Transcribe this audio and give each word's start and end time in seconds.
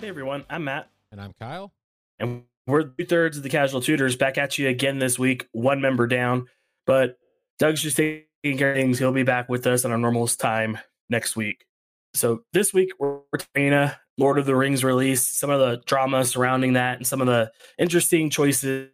Hey 0.00 0.08
everyone, 0.08 0.46
I'm 0.48 0.64
Matt. 0.64 0.88
And 1.12 1.20
I'm 1.20 1.34
Kyle. 1.38 1.74
And 2.18 2.44
we're 2.66 2.84
two 2.84 3.04
thirds 3.04 3.36
of 3.36 3.42
the 3.42 3.50
casual 3.50 3.82
tutors 3.82 4.16
back 4.16 4.38
at 4.38 4.56
you 4.56 4.66
again 4.66 4.98
this 4.98 5.18
week, 5.18 5.46
one 5.52 5.82
member 5.82 6.06
down. 6.06 6.46
But 6.86 7.18
Doug's 7.58 7.82
just 7.82 7.98
taking 7.98 8.24
care 8.56 8.70
of 8.70 8.78
things. 8.78 8.98
He'll 8.98 9.12
be 9.12 9.24
back 9.24 9.50
with 9.50 9.66
us 9.66 9.84
on 9.84 9.92
our 9.92 9.98
normal 9.98 10.26
time 10.26 10.78
next 11.10 11.36
week. 11.36 11.66
So 12.14 12.44
this 12.54 12.72
week 12.72 12.92
we're 12.98 13.20
talking 13.36 13.48
Arena, 13.54 14.00
Lord 14.16 14.38
of 14.38 14.46
the 14.46 14.56
Rings 14.56 14.82
release, 14.82 15.28
some 15.28 15.50
of 15.50 15.60
the 15.60 15.82
drama 15.84 16.24
surrounding 16.24 16.72
that, 16.72 16.96
and 16.96 17.06
some 17.06 17.20
of 17.20 17.26
the 17.26 17.52
interesting 17.78 18.30
choices 18.30 18.88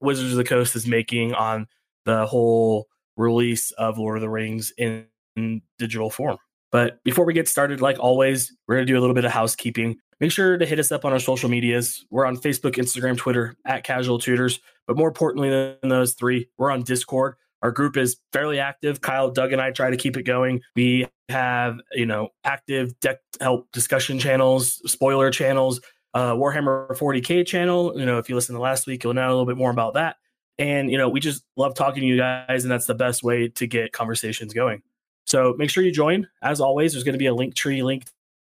Wizards 0.00 0.30
of 0.30 0.38
the 0.38 0.44
Coast 0.44 0.74
is 0.76 0.86
making 0.86 1.34
on 1.34 1.66
the 2.06 2.24
whole 2.24 2.86
release 3.18 3.70
of 3.72 3.98
Lord 3.98 4.16
of 4.16 4.22
the 4.22 4.30
Rings 4.30 4.72
in, 4.78 5.04
in 5.36 5.60
digital 5.78 6.08
form. 6.08 6.38
But 6.72 7.04
before 7.04 7.26
we 7.26 7.34
get 7.34 7.48
started, 7.48 7.82
like 7.82 7.98
always, 7.98 8.50
we're 8.66 8.76
going 8.76 8.86
to 8.86 8.92
do 8.92 8.98
a 8.98 9.00
little 9.02 9.14
bit 9.14 9.26
of 9.26 9.32
housekeeping. 9.32 9.98
Make 10.20 10.32
sure 10.32 10.58
to 10.58 10.66
hit 10.66 10.78
us 10.80 10.90
up 10.90 11.04
on 11.04 11.12
our 11.12 11.20
social 11.20 11.48
medias. 11.48 12.04
We're 12.10 12.26
on 12.26 12.36
Facebook, 12.36 12.72
Instagram, 12.72 13.16
Twitter 13.16 13.54
at 13.64 13.84
Casual 13.84 14.18
Tutors. 14.18 14.58
But 14.86 14.96
more 14.96 15.08
importantly 15.08 15.50
than 15.50 15.88
those 15.88 16.14
three, 16.14 16.48
we're 16.58 16.70
on 16.70 16.82
Discord. 16.82 17.36
Our 17.62 17.70
group 17.70 17.96
is 17.96 18.16
fairly 18.32 18.58
active. 18.58 19.00
Kyle, 19.00 19.30
Doug, 19.30 19.52
and 19.52 19.60
I 19.60 19.70
try 19.70 19.90
to 19.90 19.96
keep 19.96 20.16
it 20.16 20.22
going. 20.22 20.62
We 20.74 21.06
have, 21.28 21.80
you 21.92 22.06
know, 22.06 22.30
active 22.44 22.98
deck 23.00 23.18
help 23.40 23.70
discussion 23.72 24.18
channels, 24.18 24.80
spoiler 24.90 25.30
channels, 25.30 25.80
uh, 26.14 26.32
Warhammer 26.34 26.88
40K 26.96 27.46
channel. 27.46 27.92
You 27.96 28.06
know, 28.06 28.18
if 28.18 28.28
you 28.28 28.34
listen 28.34 28.54
to 28.54 28.60
last 28.60 28.86
week, 28.86 29.04
you'll 29.04 29.14
know 29.14 29.28
a 29.28 29.30
little 29.30 29.46
bit 29.46 29.56
more 29.56 29.70
about 29.70 29.94
that. 29.94 30.16
And, 30.58 30.90
you 30.90 30.98
know, 30.98 31.08
we 31.08 31.20
just 31.20 31.44
love 31.56 31.74
talking 31.74 32.00
to 32.00 32.06
you 32.06 32.16
guys, 32.16 32.64
and 32.64 32.70
that's 32.70 32.86
the 32.86 32.94
best 32.94 33.22
way 33.22 33.48
to 33.48 33.66
get 33.66 33.92
conversations 33.92 34.52
going. 34.52 34.82
So 35.26 35.54
make 35.58 35.70
sure 35.70 35.84
you 35.84 35.92
join. 35.92 36.26
As 36.42 36.60
always, 36.60 36.92
there's 36.92 37.04
going 37.04 37.12
to 37.12 37.18
be 37.18 37.26
a 37.26 37.34
link 37.34 37.54
tree 37.54 37.82
link 37.82 38.06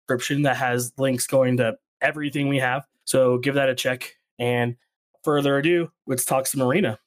description 0.07 0.43
that 0.43 0.55
has 0.55 0.93
links 0.97 1.27
going 1.27 1.57
to 1.57 1.77
everything 2.01 2.47
we 2.47 2.59
have. 2.59 2.85
So 3.03 3.37
give 3.37 3.55
that 3.55 3.69
a 3.69 3.75
check. 3.75 4.15
And 4.39 4.77
further 5.23 5.57
ado, 5.57 5.91
let's 6.05 6.23
talk 6.23 6.47
some 6.47 6.61
arena. 6.61 6.99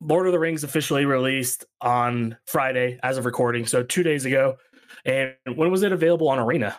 Lord 0.00 0.26
of 0.26 0.32
the 0.32 0.38
Rings 0.38 0.64
officially 0.64 1.06
released 1.06 1.64
on 1.80 2.36
Friday 2.46 2.98
as 3.02 3.16
of 3.16 3.24
recording, 3.24 3.64
so 3.64 3.82
two 3.82 4.02
days 4.02 4.26
ago. 4.26 4.56
And 5.06 5.34
when 5.54 5.70
was 5.70 5.82
it 5.82 5.92
available 5.92 6.28
on 6.28 6.38
Arena? 6.38 6.76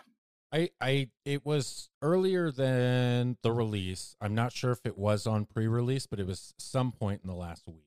I, 0.52 0.70
I, 0.80 1.08
it 1.24 1.44
was 1.44 1.88
earlier 2.02 2.52
than 2.52 3.36
the 3.42 3.50
release. 3.50 4.14
I'm 4.20 4.34
not 4.34 4.52
sure 4.52 4.70
if 4.70 4.80
it 4.84 4.96
was 4.96 5.26
on 5.26 5.44
pre-release, 5.44 6.06
but 6.06 6.20
it 6.20 6.26
was 6.26 6.54
some 6.58 6.92
point 6.92 7.22
in 7.24 7.28
the 7.28 7.34
last 7.34 7.64
week. 7.66 7.85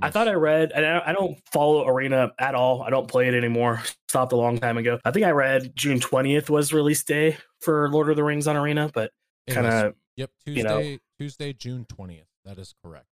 I 0.00 0.10
thought 0.10 0.28
I 0.28 0.34
read, 0.34 0.72
and 0.72 0.86
I 0.86 1.12
don't 1.12 1.38
follow 1.52 1.86
Arena 1.86 2.32
at 2.38 2.54
all. 2.54 2.82
I 2.82 2.90
don't 2.90 3.08
play 3.08 3.28
it 3.28 3.34
anymore. 3.34 3.82
Stopped 4.08 4.32
a 4.32 4.36
long 4.36 4.58
time 4.58 4.78
ago. 4.78 4.98
I 5.04 5.10
think 5.10 5.26
I 5.26 5.30
read 5.30 5.72
June 5.74 6.00
twentieth 6.00 6.48
was 6.48 6.72
release 6.72 7.02
day 7.02 7.36
for 7.60 7.90
Lord 7.90 8.08
of 8.08 8.16
the 8.16 8.24
Rings 8.24 8.46
on 8.46 8.56
Arena, 8.56 8.90
but 8.92 9.10
kind 9.48 9.66
of 9.66 9.94
yep 10.16 10.30
Tuesday, 10.44 10.58
you 10.58 10.64
know, 10.64 10.98
Tuesday, 11.18 11.52
June 11.52 11.86
twentieth. 11.88 12.26
That 12.44 12.58
is 12.58 12.74
correct. 12.84 13.06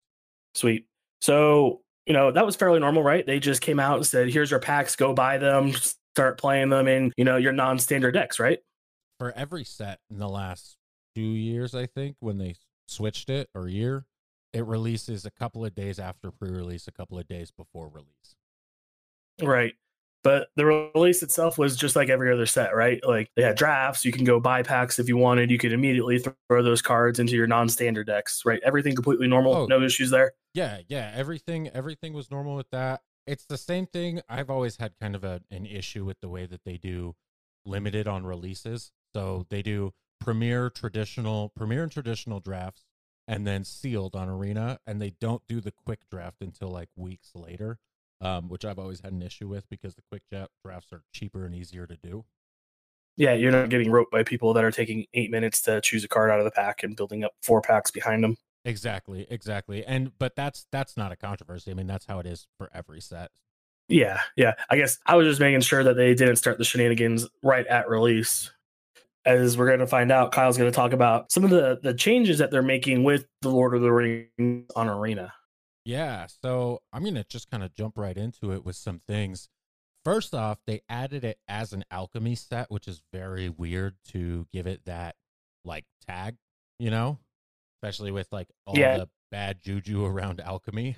Sweet. 0.55 0.87
So 1.21 1.83
you 2.07 2.13
know 2.13 2.31
that 2.31 2.47
was 2.47 2.57
fairly 2.57 2.81
normal, 2.81 3.03
right? 3.03 3.27
They 3.27 3.41
just 3.41 3.61
came 3.61 3.81
out 3.81 3.97
and 3.97 4.07
said, 4.07 4.31
"Here's 4.31 4.51
your 4.51 4.61
packs. 4.61 4.97
Go 4.97 5.13
buy 5.15 5.39
them. 5.39 5.73
Start 6.15 6.39
playing 6.39 6.71
them 6.71 6.89
in 6.89 7.13
you 7.17 7.25
know 7.25 7.37
your 7.37 7.53
non-standard 7.53 8.13
decks." 8.13 8.39
Right. 8.39 8.61
For 9.19 9.33
every 9.33 9.65
set 9.65 9.99
in 10.11 10.19
the 10.19 10.29
last 10.29 10.77
two 11.17 11.23
years, 11.23 11.75
I 11.75 11.87
think 11.87 12.17
when 12.21 12.39
they 12.39 12.55
switched 12.87 13.31
it 13.31 13.49
or 13.53 13.69
year, 13.69 14.07
it 14.53 14.65
releases 14.67 15.25
a 15.25 15.31
couple 15.31 15.65
of 15.65 15.75
days 15.75 15.99
after 15.99 16.31
pre-release, 16.31 16.89
a 16.89 16.93
couple 16.93 17.19
of 17.19 17.29
days 17.29 17.51
before 17.51 17.89
release. 17.89 18.37
Right. 19.43 19.75
But 20.25 20.49
the 20.57 20.67
release 20.67 21.23
itself 21.23 21.59
was 21.59 21.77
just 21.77 21.95
like 21.95 22.09
every 22.09 22.33
other 22.33 22.47
set, 22.47 22.75
right? 22.75 23.01
Like 23.07 23.31
they 23.37 23.43
had 23.43 23.57
drafts. 23.57 24.05
You 24.05 24.11
can 24.11 24.25
go 24.25 24.41
buy 24.41 24.63
packs 24.63 24.99
if 24.99 25.09
you 25.09 25.17
wanted. 25.17 25.51
You 25.51 25.59
could 25.59 25.73
immediately 25.73 26.19
throw 26.19 26.63
those 26.63 26.83
cards 26.83 27.21
into 27.21 27.37
your 27.37 27.47
non-standard 27.47 28.09
decks, 28.09 28.43
right? 28.45 28.61
Everything 28.65 28.97
completely 28.97 29.29
normal. 29.29 29.55
Oh, 29.55 29.67
no 29.67 29.81
issues 29.81 30.11
there. 30.11 30.33
Yeah, 30.55 30.79
yeah. 30.89 31.13
Everything, 31.15 31.69
everything 31.69 32.15
was 32.15 32.31
normal 32.31 32.57
with 32.57 32.71
that. 32.71 33.03
It's 33.29 33.45
the 33.45 33.57
same 33.57 33.87
thing. 33.87 34.21
I've 34.29 34.51
always 34.51 34.79
had 34.79 34.99
kind 35.01 35.15
of 35.15 35.23
a, 35.23 35.41
an 35.51 35.67
issue 35.67 36.05
with 36.05 36.21
the 36.21 36.29
way 36.29 36.47
that 36.47 36.65
they 36.65 36.79
do 36.79 37.15
limited 37.65 38.09
on 38.09 38.25
releases. 38.27 38.91
So 39.15 39.47
they 39.51 39.63
do 39.63 39.93
premier 40.21 40.69
traditional, 40.69 41.51
premier 41.51 41.85
and 41.85 41.93
traditional 41.93 42.41
drafts 42.41 42.87
and 43.29 43.47
then 43.47 43.63
sealed 43.63 44.17
on 44.17 44.29
Arena, 44.29 44.81
and 44.87 45.01
they 45.01 45.11
don't 45.21 45.43
do 45.47 45.61
the 45.61 45.71
quick 45.71 46.01
draft 46.11 46.39
until 46.41 46.71
like 46.71 46.89
weeks 46.97 47.33
later, 47.35 47.79
um, 48.23 48.49
which 48.49 48.65
I've 48.65 48.79
always 48.79 49.01
had 49.01 49.13
an 49.13 49.23
issue 49.23 49.47
with 49.47 49.69
because 49.69 49.95
the 49.95 50.03
quick 50.11 50.23
drafts 50.65 50.93
are 50.93 51.03
cheaper 51.13 51.45
and 51.45 51.55
easier 51.55 51.87
to 51.87 51.97
do. 51.97 52.25
Yeah, 53.19 53.35
you're 53.35 53.53
not 53.53 53.69
getting 53.69 53.91
roped 53.91 54.11
by 54.11 54.23
people 54.23 54.55
that 54.55 54.65
are 54.65 54.71
taking 54.71 55.05
eight 55.13 55.31
minutes 55.31 55.61
to 55.63 55.81
choose 55.83 56.05
a 56.05 56.09
card 56.09 56.31
out 56.31 56.39
of 56.39 56.45
the 56.45 56.51
pack 56.51 56.83
and 56.83 56.97
building 56.97 57.23
up 57.23 57.33
four 57.43 57.61
packs 57.61 57.91
behind 57.91 58.25
them. 58.25 58.37
Exactly, 58.65 59.27
exactly. 59.29 59.85
And 59.85 60.13
but 60.19 60.35
that's 60.35 60.67
that's 60.73 60.97
not 60.97 61.13
a 61.13 61.17
controversy. 61.17 61.71
I 61.71 61.75
mean, 61.75 61.87
that's 61.87 62.07
how 62.07 62.21
it 62.21 62.27
is 62.27 62.47
for 62.57 62.71
every 62.73 63.01
set. 63.01 63.31
Yeah, 63.89 64.21
yeah. 64.37 64.55
I 64.71 64.77
guess 64.77 64.99
I 65.07 65.17
was 65.17 65.27
just 65.27 65.41
making 65.41 65.61
sure 65.63 65.83
that 65.83 65.97
they 65.97 66.15
didn't 66.15 66.37
start 66.37 66.59
the 66.59 66.65
shenanigans 66.65 67.27
right 67.43 67.67
at 67.67 67.89
release 67.89 68.51
as 69.25 69.59
we're 69.59 69.67
going 69.67 69.81
to 69.81 69.87
find 69.87 70.11
out, 70.11 70.33
Kyle's 70.33 70.57
going 70.57 70.71
to 70.71 70.75
talk 70.75 70.93
about 70.93 71.31
some 71.31 71.45
of 71.45 71.51
the 71.51 71.79
the 71.83 71.95
changes 71.95 72.39
that 72.39 72.51
they're 72.51 72.63
making 72.63 73.05
with 73.05 73.27
the 73.43 73.51
Lord 73.51 73.75
of 73.75 73.83
the 73.83 73.93
Rings 73.93 74.71
on 74.75 74.89
Arena. 74.89 75.33
Yeah, 75.85 76.27
so 76.43 76.81
I'm 76.93 77.03
going 77.03 77.15
to 77.15 77.25
just 77.25 77.51
kind 77.51 77.63
of 77.63 77.75
jump 77.75 77.97
right 77.97 78.17
into 78.17 78.53
it 78.53 78.65
with 78.65 78.77
some 78.77 79.01
things. 79.09 79.49
First 80.05 80.35
off, 80.35 80.59
they 80.67 80.83
added 80.89 81.25
it 81.25 81.39
as 81.49 81.73
an 81.73 81.85
alchemy 81.91 82.35
set, 82.35 82.71
which 82.71 82.87
is 82.89 83.03
very 83.13 83.49
weird 83.49 83.95
to 84.09 84.47
give 84.53 84.67
it 84.67 84.83
that 84.87 85.17
like 85.65 85.85
tag, 86.07 86.37
you 86.79 86.91
know, 86.91 87.19
especially 87.77 88.11
with 88.11 88.29
like 88.33 88.49
all 88.67 88.79
yeah. 88.79 88.99
the 88.99 89.09
bad 89.31 89.63
juju 89.63 90.05
around 90.05 90.41
alchemy. 90.41 90.97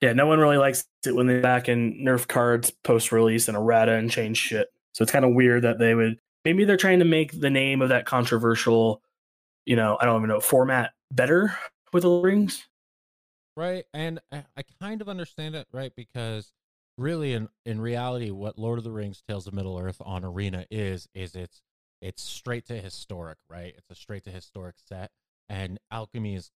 Yeah, 0.00 0.12
no 0.12 0.26
one 0.26 0.40
really 0.40 0.56
likes 0.56 0.84
it 1.06 1.14
when 1.14 1.28
they 1.28 1.40
back 1.40 1.68
in 1.68 2.04
nerf 2.04 2.26
cards 2.26 2.72
post 2.82 3.12
release 3.12 3.46
and 3.46 3.56
errata 3.56 3.92
and 3.92 4.10
change 4.10 4.38
shit. 4.38 4.68
So 4.94 5.02
it's 5.02 5.12
kind 5.12 5.24
of 5.24 5.34
weird 5.34 5.62
that 5.62 5.78
they 5.78 5.94
would 5.94 6.18
maybe 6.44 6.64
they're 6.64 6.76
trying 6.76 7.00
to 7.00 7.04
make 7.04 7.38
the 7.38 7.50
name 7.50 7.82
of 7.82 7.88
that 7.90 8.06
controversial, 8.06 9.02
you 9.64 9.76
know, 9.76 9.96
I 10.00 10.04
don't 10.04 10.16
even 10.18 10.28
know 10.28 10.40
format 10.40 10.92
better 11.10 11.56
with 11.92 12.02
the 12.02 12.10
rings. 12.10 12.66
Right, 13.56 13.84
and 13.92 14.18
I 14.32 14.62
kind 14.80 15.02
of 15.02 15.10
understand 15.10 15.54
it, 15.54 15.66
right? 15.72 15.92
Because 15.94 16.52
really, 16.96 17.34
in 17.34 17.48
in 17.66 17.82
reality, 17.82 18.30
what 18.30 18.58
Lord 18.58 18.78
of 18.78 18.84
the 18.84 18.90
Rings: 18.90 19.22
Tales 19.28 19.46
of 19.46 19.52
Middle 19.52 19.78
Earth 19.78 20.00
on 20.00 20.24
Arena 20.24 20.64
is 20.70 21.06
is 21.14 21.34
it's 21.34 21.60
it's 22.00 22.22
straight 22.22 22.66
to 22.66 22.80
historic, 22.80 23.36
right? 23.50 23.74
It's 23.76 23.90
a 23.90 23.94
straight 23.94 24.24
to 24.24 24.30
historic 24.30 24.76
set, 24.88 25.10
and 25.50 25.78
alchemy 25.90 26.34
is 26.34 26.50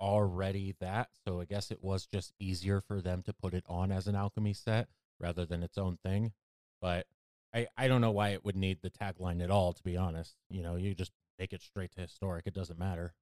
already 0.00 0.74
that. 0.80 1.10
So 1.24 1.40
I 1.40 1.44
guess 1.44 1.70
it 1.70 1.84
was 1.84 2.06
just 2.06 2.32
easier 2.40 2.80
for 2.80 3.00
them 3.00 3.22
to 3.22 3.32
put 3.32 3.54
it 3.54 3.64
on 3.68 3.92
as 3.92 4.08
an 4.08 4.16
alchemy 4.16 4.54
set 4.54 4.88
rather 5.20 5.46
than 5.46 5.62
its 5.62 5.78
own 5.78 5.98
thing. 6.04 6.32
But 6.80 7.06
I, 7.54 7.66
I 7.76 7.88
don't 7.88 8.00
know 8.00 8.10
why 8.10 8.30
it 8.30 8.44
would 8.44 8.56
need 8.56 8.78
the 8.82 8.90
tagline 8.90 9.42
at 9.42 9.50
all, 9.50 9.72
to 9.72 9.82
be 9.82 9.96
honest. 9.96 10.34
You 10.48 10.62
know, 10.62 10.76
you 10.76 10.94
just 10.94 11.12
make 11.38 11.52
it 11.52 11.62
straight 11.62 11.92
to 11.92 12.02
historic. 12.02 12.46
It 12.46 12.54
doesn't 12.54 12.78
matter. 12.78 13.14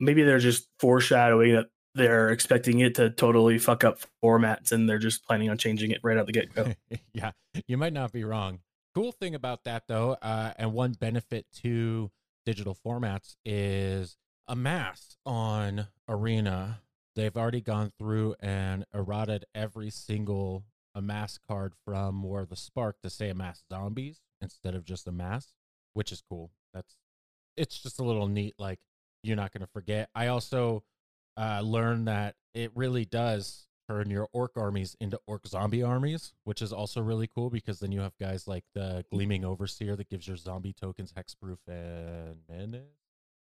Maybe 0.00 0.22
they're 0.22 0.38
just 0.38 0.68
foreshadowing 0.78 1.54
that 1.54 1.66
they're 1.94 2.30
expecting 2.30 2.80
it 2.80 2.96
to 2.96 3.10
totally 3.10 3.58
fuck 3.58 3.84
up 3.84 4.00
formats 4.22 4.72
and 4.72 4.88
they're 4.88 4.98
just 4.98 5.24
planning 5.24 5.48
on 5.48 5.58
changing 5.58 5.90
it 5.92 6.00
right 6.02 6.18
out 6.18 6.26
the 6.26 6.32
get 6.32 6.54
go. 6.54 6.72
yeah, 7.12 7.32
you 7.68 7.76
might 7.76 7.92
not 7.92 8.12
be 8.12 8.24
wrong. 8.24 8.60
Cool 8.94 9.12
thing 9.12 9.34
about 9.34 9.64
that, 9.64 9.84
though, 9.88 10.16
uh, 10.22 10.52
and 10.56 10.72
one 10.72 10.92
benefit 10.92 11.46
to 11.62 12.10
digital 12.46 12.76
formats 12.84 13.36
is 13.44 14.16
Amass 14.46 15.16
on 15.24 15.88
Arena. 16.08 16.80
They've 17.16 17.36
already 17.36 17.60
gone 17.60 17.92
through 17.98 18.34
and 18.40 18.84
eroded 18.92 19.44
every 19.54 19.90
single 19.90 20.64
Amass 20.94 21.38
card 21.38 21.74
from 21.84 22.22
War 22.22 22.40
of 22.40 22.48
the 22.48 22.56
Spark 22.56 23.00
to 23.02 23.10
say 23.10 23.30
Amass 23.30 23.62
Zombies 23.70 24.20
instead 24.40 24.74
of 24.74 24.84
just 24.84 25.06
Amass, 25.06 25.54
which 25.92 26.12
is 26.12 26.22
cool. 26.28 26.50
That's 26.72 26.96
it's 27.56 27.78
just 27.78 27.98
a 27.98 28.04
little 28.04 28.28
neat. 28.28 28.54
Like 28.58 28.80
you're 29.22 29.36
not 29.36 29.52
gonna 29.52 29.66
forget. 29.66 30.10
I 30.14 30.28
also 30.28 30.84
uh, 31.36 31.60
learned 31.60 32.08
that 32.08 32.36
it 32.54 32.70
really 32.74 33.04
does 33.04 33.66
turn 33.88 34.10
your 34.10 34.28
orc 34.32 34.52
armies 34.56 34.96
into 35.00 35.20
orc 35.26 35.46
zombie 35.46 35.82
armies, 35.82 36.32
which 36.44 36.62
is 36.62 36.72
also 36.72 37.00
really 37.00 37.26
cool 37.26 37.50
because 37.50 37.80
then 37.80 37.92
you 37.92 38.00
have 38.00 38.16
guys 38.18 38.46
like 38.46 38.64
the 38.74 39.04
Gleaming 39.10 39.44
Overseer 39.44 39.96
that 39.96 40.08
gives 40.08 40.26
your 40.26 40.36
zombie 40.36 40.72
tokens 40.72 41.12
hexproof 41.12 41.58
and 41.68 42.36
menace. 42.48 42.82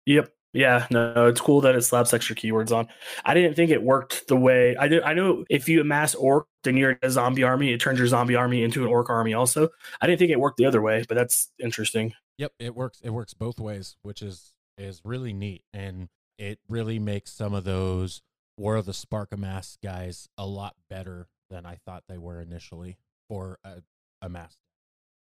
Yep. 0.07 0.33
Yeah, 0.53 0.87
no, 0.91 1.29
it's 1.29 1.41
cool 1.41 1.63
that 1.63 1.75
it 1.75 1.83
slaps 1.83 2.13
extra 2.13 2.37
keywords 2.37 2.77
on. 2.77 2.87
I 3.25 3.33
didn't 3.33 3.55
think 3.55 3.71
it 3.71 3.83
worked 3.83 4.29
the 4.29 4.37
way 4.37 4.77
I 4.77 4.87
did. 4.89 5.03
I 5.03 5.15
know 5.15 5.45
if 5.49 5.69
you 5.69 5.81
amass 5.81 6.15
orc 6.15 6.47
then 6.63 6.77
you're 6.77 6.99
a 7.03 7.11
zombie 7.11 7.43
army, 7.43 7.73
it 7.73 7.81
turns 7.81 7.99
your 7.99 8.07
zombie 8.07 8.37
army 8.37 8.63
into 8.63 8.83
an 8.83 8.89
orc 8.89 9.11
army. 9.11 9.35
Also, 9.35 9.69
I 10.01 10.07
didn't 10.07 10.19
think 10.19 10.31
it 10.31 10.39
worked 10.41 10.59
the 10.59 10.67
other 10.67 10.81
way, 10.81 11.05
but 11.09 11.17
that's 11.17 11.51
interesting. 11.59 12.15
Yep, 12.39 12.53
it 12.59 12.75
works. 12.75 13.01
It 13.03 13.11
works 13.11 13.35
both 13.35 13.59
ways, 13.59 13.97
which 14.03 14.23
is 14.23 14.53
is 14.79 15.01
really 15.05 15.33
neat, 15.33 15.65
and 15.73 16.09
it 16.39 16.59
really 16.69 16.99
makes 16.99 17.33
some 17.33 17.55
of 17.55 17.65
those 17.65 18.23
War 18.59 18.77
of 18.77 18.87
the 18.87 18.95
Spark 18.95 19.33
amass 19.33 19.79
guys 19.83 20.29
a 20.37 20.47
lot 20.47 20.77
better 20.89 21.29
than 21.51 21.67
I 21.67 21.79
thought 21.85 22.05
they 22.09 22.19
were 22.19 22.41
initially 22.41 22.97
for 23.29 23.59
a, 23.65 23.83
amass. 24.21 24.57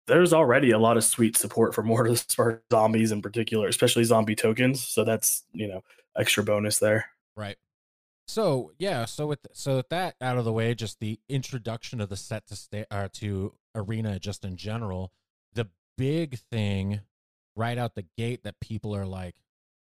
There's 0.08 0.34
already 0.34 0.72
a 0.72 0.80
lot 0.80 0.98
of 0.98 1.04
sweet 1.04 1.38
support 1.38 1.76
for 1.76 1.84
the 2.08 2.16
Spark 2.16 2.64
zombies 2.72 3.12
in 3.12 3.22
particular, 3.22 3.68
especially 3.68 4.04
zombie 4.04 4.36
tokens. 4.36 4.84
So 4.84 5.04
that's 5.04 5.44
you 5.54 5.68
know 5.68 5.84
extra 6.18 6.44
bonus 6.44 6.80
there. 6.80 7.06
Right. 7.36 7.58
So 8.28 8.72
yeah, 8.78 9.06
so 9.06 9.28
with 9.28 9.40
so 9.54 9.78
with 9.78 9.90
that 9.90 10.16
out 10.22 10.38
of 10.38 10.46
the 10.46 10.54
way, 10.54 10.74
just 10.76 11.00
the 11.00 11.20
introduction 11.30 12.02
of 12.02 12.10
the 12.10 12.18
set 12.18 12.48
to 12.48 12.56
stay 12.56 12.86
uh, 12.92 13.10
to 13.14 13.54
arena 13.76 14.20
just 14.20 14.44
in 14.44 14.58
general, 14.58 15.12
the 15.54 15.70
big 15.98 16.40
thing 16.52 17.02
right 17.56 17.78
out 17.78 17.96
the 17.96 18.06
gate 18.18 18.44
that 18.44 18.60
people 18.60 18.96
are 18.96 19.06
like 19.06 19.36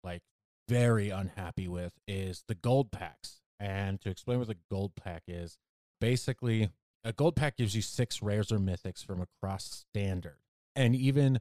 like 0.05 0.23
very 0.69 1.11
unhappy 1.11 1.69
with 1.69 1.93
is 2.07 2.45
the 2.49 2.55
gold 2.55 2.91
packs. 2.93 3.41
And 3.59 4.01
to 4.03 4.11
explain 4.11 4.39
what 4.39 4.49
the 4.49 4.59
gold 4.71 4.93
pack 4.97 5.23
is, 5.27 5.59
basically 6.01 6.71
a 7.07 7.13
gold 7.13 7.37
pack 7.37 7.57
gives 7.57 7.77
you 7.77 7.83
six 7.83 8.21
rares 8.21 8.51
or 8.51 8.59
mythics 8.59 9.05
from 9.05 9.21
across 9.23 9.85
standard. 9.89 10.39
And 10.75 10.95
even 10.95 11.39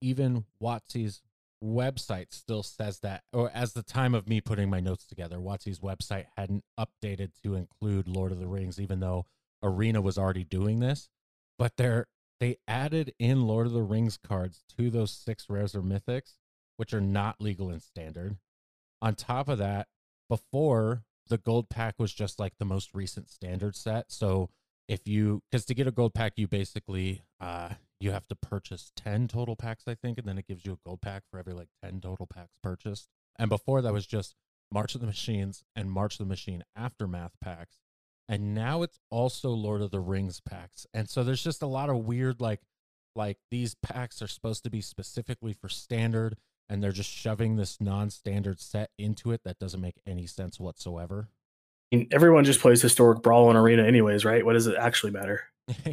even 0.00 0.44
WotC's 0.62 1.22
website 1.64 2.32
still 2.32 2.62
says 2.62 3.00
that, 3.00 3.22
or 3.32 3.50
as 3.52 3.72
the 3.72 3.82
time 3.82 4.14
of 4.14 4.28
me 4.28 4.40
putting 4.40 4.68
my 4.68 4.80
notes 4.80 5.06
together, 5.06 5.38
WotC's 5.38 5.80
website 5.80 6.26
hadn't 6.36 6.64
updated 6.78 7.30
to 7.42 7.54
include 7.54 8.08
Lord 8.08 8.32
of 8.32 8.38
the 8.38 8.46
Rings, 8.46 8.80
even 8.80 9.00
though 9.00 9.26
Arena 9.62 10.00
was 10.00 10.18
already 10.18 10.44
doing 10.44 10.80
this. 10.80 11.08
But 11.58 11.76
they're 11.76 12.06
they 12.40 12.58
added 12.66 13.14
in 13.18 13.46
Lord 13.46 13.66
of 13.66 13.72
the 13.72 13.82
Rings 13.82 14.18
cards 14.18 14.62
to 14.76 14.90
those 14.90 15.12
six 15.12 15.48
rares 15.48 15.74
or 15.74 15.82
mythics, 15.82 16.34
which 16.76 16.92
are 16.92 17.00
not 17.00 17.40
legal 17.40 17.70
in 17.70 17.80
standard. 17.80 18.36
On 19.00 19.14
top 19.14 19.48
of 19.48 19.58
that, 19.58 19.86
before 20.28 21.04
the 21.28 21.38
gold 21.38 21.68
pack 21.68 21.94
was 21.98 22.12
just 22.12 22.40
like 22.40 22.54
the 22.58 22.64
most 22.64 22.94
recent 22.94 23.30
standard 23.30 23.76
set. 23.76 24.10
So 24.10 24.50
if 24.88 25.06
you 25.06 25.42
because 25.50 25.64
to 25.66 25.74
get 25.74 25.86
a 25.86 25.92
gold 25.92 26.14
pack, 26.14 26.34
you 26.36 26.48
basically 26.48 27.22
uh 27.40 27.70
you 28.00 28.12
have 28.12 28.28
to 28.28 28.36
purchase 28.36 28.92
10 28.96 29.28
total 29.28 29.56
packs, 29.56 29.84
I 29.86 29.94
think, 29.94 30.18
and 30.18 30.26
then 30.26 30.38
it 30.38 30.46
gives 30.46 30.64
you 30.64 30.72
a 30.72 30.78
gold 30.86 31.00
pack 31.00 31.24
for 31.30 31.38
every 31.38 31.52
like 31.52 31.68
10 31.82 32.00
total 32.00 32.26
packs 32.26 32.56
purchased. 32.62 33.08
And 33.38 33.48
before 33.48 33.82
that 33.82 33.92
was 33.92 34.06
just 34.06 34.36
March 34.70 34.94
of 34.94 35.00
the 35.00 35.06
Machines 35.06 35.64
and 35.74 35.90
March 35.90 36.14
of 36.14 36.18
the 36.18 36.30
Machine 36.30 36.62
Aftermath 36.76 37.32
packs. 37.42 37.78
And 38.28 38.54
now 38.54 38.82
it's 38.82 39.00
also 39.10 39.50
Lord 39.50 39.80
of 39.80 39.90
the 39.90 40.00
Rings 40.00 40.40
packs. 40.40 40.86
And 40.92 41.08
so 41.08 41.24
there's 41.24 41.42
just 41.42 41.62
a 41.62 41.66
lot 41.66 41.88
of 41.88 42.04
weird 42.04 42.40
like 42.40 42.60
like 43.16 43.38
these 43.50 43.74
packs 43.74 44.22
are 44.22 44.28
supposed 44.28 44.62
to 44.64 44.70
be 44.70 44.80
specifically 44.80 45.52
for 45.52 45.68
standard 45.68 46.36
and 46.68 46.82
they're 46.82 46.92
just 46.92 47.10
shoving 47.10 47.56
this 47.56 47.80
non-standard 47.80 48.60
set 48.60 48.90
into 48.98 49.32
it 49.32 49.40
that 49.44 49.58
doesn't 49.58 49.80
make 49.80 50.00
any 50.06 50.26
sense 50.26 50.60
whatsoever. 50.60 51.30
I 51.92 51.96
mean, 51.96 52.08
everyone 52.12 52.44
just 52.44 52.60
plays 52.60 52.82
historic 52.82 53.22
brawl 53.22 53.50
in 53.50 53.56
arena 53.56 53.84
anyways, 53.84 54.24
right? 54.24 54.44
What 54.44 54.52
does 54.54 54.66
it 54.66 54.76
actually 54.78 55.12
matter? 55.12 55.44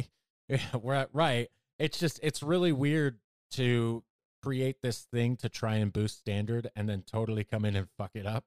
yeah, 0.48 0.58
we're 0.80 1.06
right. 1.12 1.48
It's 1.78 1.98
just 1.98 2.20
it's 2.22 2.42
really 2.42 2.72
weird 2.72 3.18
to 3.52 4.02
create 4.42 4.82
this 4.82 5.06
thing 5.12 5.36
to 5.36 5.48
try 5.48 5.76
and 5.76 5.92
boost 5.92 6.18
standard 6.18 6.70
and 6.76 6.88
then 6.88 7.02
totally 7.06 7.44
come 7.44 7.64
in 7.64 7.76
and 7.76 7.88
fuck 7.96 8.10
it 8.14 8.26
up. 8.26 8.44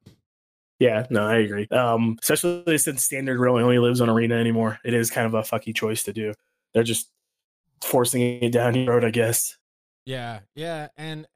Yeah, 0.80 1.06
no, 1.10 1.28
I 1.28 1.38
agree. 1.38 1.68
Um, 1.68 2.18
especially 2.22 2.78
since 2.78 3.04
standard 3.04 3.40
really 3.40 3.62
only 3.64 3.80
lives 3.80 4.00
on 4.00 4.10
arena 4.10 4.36
anymore. 4.36 4.80
It 4.86 4.94
is 4.94 5.12
kind 5.12 5.28
of 5.28 5.34
a 5.34 5.42
fucky 5.42 5.76
choice 5.76 6.04
to 6.04 6.14
do. 6.14 6.34
They're 6.74 6.84
just 6.84 7.12
forcing 7.82 8.22
it 8.22 8.52
down 8.52 8.74
the 8.74 8.88
road, 8.88 9.04
I 9.04 9.10
guess. 9.10 9.58
Yeah, 10.06 10.40
yeah, 10.56 10.88
and 10.96 11.28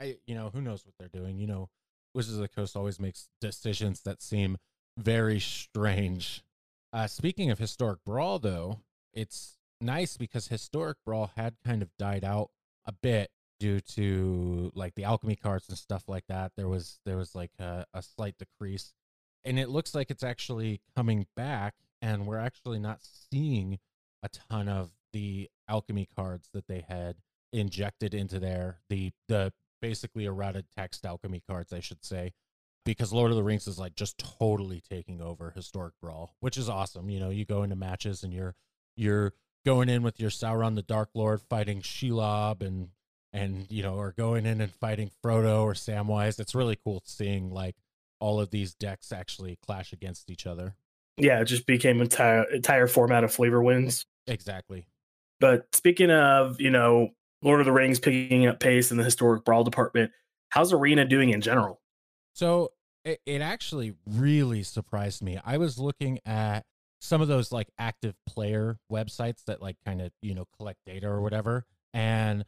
I, 0.00 0.16
you 0.26 0.34
know, 0.34 0.50
who 0.52 0.60
knows 0.60 0.84
what 0.84 0.94
they're 0.98 1.20
doing? 1.20 1.38
You 1.38 1.46
know, 1.46 1.70
Wizards 2.14 2.36
of 2.36 2.42
the 2.42 2.48
Coast 2.48 2.76
always 2.76 3.00
makes 3.00 3.28
decisions 3.40 4.02
that 4.02 4.22
seem 4.22 4.58
very 4.98 5.40
strange. 5.40 6.42
Uh, 6.92 7.06
speaking 7.06 7.50
of 7.50 7.58
historic 7.58 8.00
brawl, 8.04 8.38
though, 8.38 8.80
it's 9.12 9.56
nice 9.80 10.16
because 10.16 10.48
historic 10.48 10.98
brawl 11.04 11.30
had 11.36 11.54
kind 11.64 11.82
of 11.82 11.96
died 11.98 12.24
out 12.24 12.50
a 12.86 12.92
bit 12.92 13.30
due 13.58 13.80
to 13.80 14.72
like 14.74 14.94
the 14.94 15.04
alchemy 15.04 15.36
cards 15.36 15.68
and 15.68 15.78
stuff 15.78 16.04
like 16.08 16.24
that. 16.28 16.52
There 16.56 16.68
was 16.68 17.00
there 17.04 17.16
was 17.16 17.34
like 17.34 17.52
a, 17.58 17.84
a 17.94 18.02
slight 18.02 18.36
decrease, 18.38 18.92
and 19.44 19.58
it 19.58 19.68
looks 19.68 19.94
like 19.94 20.10
it's 20.10 20.24
actually 20.24 20.80
coming 20.96 21.26
back, 21.36 21.74
and 22.02 22.26
we're 22.26 22.38
actually 22.38 22.78
not 22.80 23.00
seeing 23.02 23.78
a 24.22 24.28
ton 24.28 24.68
of 24.68 24.90
the 25.12 25.48
alchemy 25.68 26.08
cards 26.16 26.48
that 26.52 26.66
they 26.66 26.84
had 26.88 27.16
injected 27.52 28.14
into 28.14 28.38
there. 28.40 28.80
The 28.88 29.12
the 29.28 29.52
basically 29.80 30.26
errata 30.26 30.64
text 30.76 31.06
alchemy 31.06 31.42
cards, 31.48 31.72
I 31.72 31.80
should 31.80 32.04
say, 32.04 32.32
because 32.84 33.12
Lord 33.12 33.30
of 33.30 33.36
the 33.36 33.42
Rings 33.42 33.66
is 33.66 33.78
like 33.78 33.94
just 33.94 34.18
totally 34.18 34.82
taking 34.88 35.20
over 35.20 35.50
historic 35.50 35.94
brawl, 36.00 36.34
which 36.40 36.56
is 36.56 36.68
awesome. 36.68 37.10
You 37.10 37.20
know, 37.20 37.30
you 37.30 37.44
go 37.44 37.62
into 37.62 37.76
matches 37.76 38.22
and 38.22 38.32
you're 38.32 38.54
you're 38.96 39.34
going 39.64 39.88
in 39.88 40.02
with 40.02 40.20
your 40.20 40.30
Sauron 40.30 40.74
the 40.74 40.82
Dark 40.82 41.10
Lord 41.14 41.40
fighting 41.42 41.82
Shelob 41.82 42.62
and 42.62 42.88
and 43.32 43.66
you 43.70 43.82
know, 43.82 43.94
or 43.94 44.12
going 44.12 44.46
in 44.46 44.60
and 44.60 44.72
fighting 44.72 45.10
Frodo 45.22 45.62
or 45.62 45.74
Samwise. 45.74 46.40
It's 46.40 46.54
really 46.54 46.76
cool 46.82 47.02
seeing 47.04 47.50
like 47.50 47.76
all 48.18 48.40
of 48.40 48.50
these 48.50 48.74
decks 48.74 49.12
actually 49.12 49.58
clash 49.64 49.92
against 49.92 50.30
each 50.30 50.46
other. 50.46 50.74
Yeah, 51.16 51.40
it 51.40 51.46
just 51.46 51.66
became 51.66 52.00
entire 52.00 52.44
entire 52.44 52.86
format 52.86 53.24
of 53.24 53.32
flavor 53.32 53.62
wins. 53.62 54.06
Exactly. 54.26 54.86
But 55.38 55.66
speaking 55.74 56.10
of, 56.10 56.60
you 56.60 56.70
know, 56.70 57.10
Lord 57.42 57.60
of 57.60 57.66
the 57.66 57.72
Rings 57.72 57.98
picking 57.98 58.46
up 58.46 58.60
pace 58.60 58.90
in 58.90 58.96
the 58.96 59.04
historic 59.04 59.44
brawl 59.44 59.64
department, 59.64 60.12
how's 60.50 60.72
Arena 60.72 61.04
doing 61.04 61.30
in 61.30 61.40
general? 61.40 61.79
So 62.40 62.72
it, 63.04 63.20
it 63.26 63.42
actually 63.42 63.92
really 64.06 64.62
surprised 64.62 65.22
me. 65.22 65.38
I 65.44 65.58
was 65.58 65.78
looking 65.78 66.20
at 66.24 66.64
some 66.98 67.20
of 67.20 67.28
those 67.28 67.52
like 67.52 67.68
active 67.78 68.14
player 68.26 68.78
websites 68.90 69.44
that 69.44 69.60
like 69.60 69.76
kind 69.84 70.00
of, 70.00 70.10
you 70.22 70.34
know, 70.34 70.46
collect 70.56 70.78
data 70.86 71.06
or 71.06 71.20
whatever. 71.20 71.66
And 71.92 72.46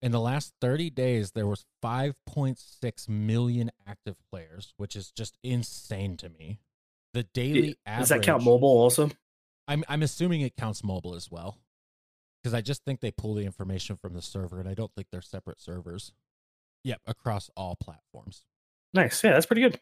in 0.00 0.12
the 0.12 0.20
last 0.20 0.52
30 0.60 0.90
days, 0.90 1.32
there 1.32 1.48
was 1.48 1.64
5.6 1.82 3.08
million 3.08 3.72
active 3.84 4.14
players, 4.30 4.74
which 4.76 4.94
is 4.94 5.10
just 5.10 5.36
insane 5.42 6.16
to 6.18 6.28
me. 6.28 6.60
The 7.12 7.24
daily 7.24 7.74
Does 7.84 8.10
that 8.10 8.22
count 8.22 8.44
mobile 8.44 8.68
also? 8.68 9.10
I'm 9.66 9.82
I'm 9.88 10.04
assuming 10.04 10.42
it 10.42 10.54
counts 10.54 10.84
mobile 10.84 11.16
as 11.16 11.32
well. 11.32 11.58
Because 12.40 12.54
I 12.54 12.60
just 12.60 12.84
think 12.84 13.00
they 13.00 13.10
pull 13.10 13.34
the 13.34 13.44
information 13.44 13.96
from 13.96 14.14
the 14.14 14.22
server 14.22 14.60
and 14.60 14.68
I 14.68 14.74
don't 14.74 14.92
think 14.94 15.08
they're 15.10 15.20
separate 15.20 15.60
servers. 15.60 16.12
Yep, 16.84 17.00
across 17.08 17.50
all 17.56 17.74
platforms. 17.74 18.44
Nice. 18.94 19.22
Yeah, 19.24 19.32
that's 19.32 19.46
pretty 19.46 19.62
good. 19.62 19.80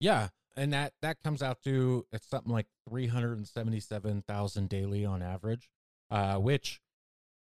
Yeah, 0.00 0.28
and 0.56 0.72
that 0.72 0.92
that 1.02 1.22
comes 1.22 1.42
out 1.42 1.62
to 1.64 2.06
it's 2.12 2.28
something 2.28 2.52
like 2.52 2.66
377,000 2.88 4.68
daily 4.68 5.04
on 5.04 5.22
average, 5.22 5.68
uh 6.10 6.36
which 6.36 6.80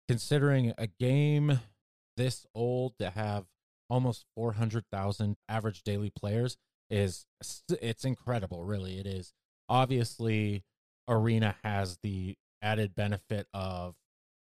considering 0.08 0.72
a 0.78 0.86
game 0.86 1.60
this 2.16 2.46
old 2.54 2.94
to 2.98 3.10
have 3.10 3.44
almost 3.88 4.24
400,000 4.34 5.36
average 5.48 5.82
daily 5.82 6.10
players 6.10 6.56
is 6.90 7.26
it's 7.80 8.04
incredible 8.04 8.64
really 8.64 8.98
it 8.98 9.06
is 9.06 9.32
obviously 9.68 10.64
arena 11.08 11.56
has 11.62 11.98
the 12.02 12.36
added 12.62 12.94
benefit 12.94 13.46
of 13.52 13.94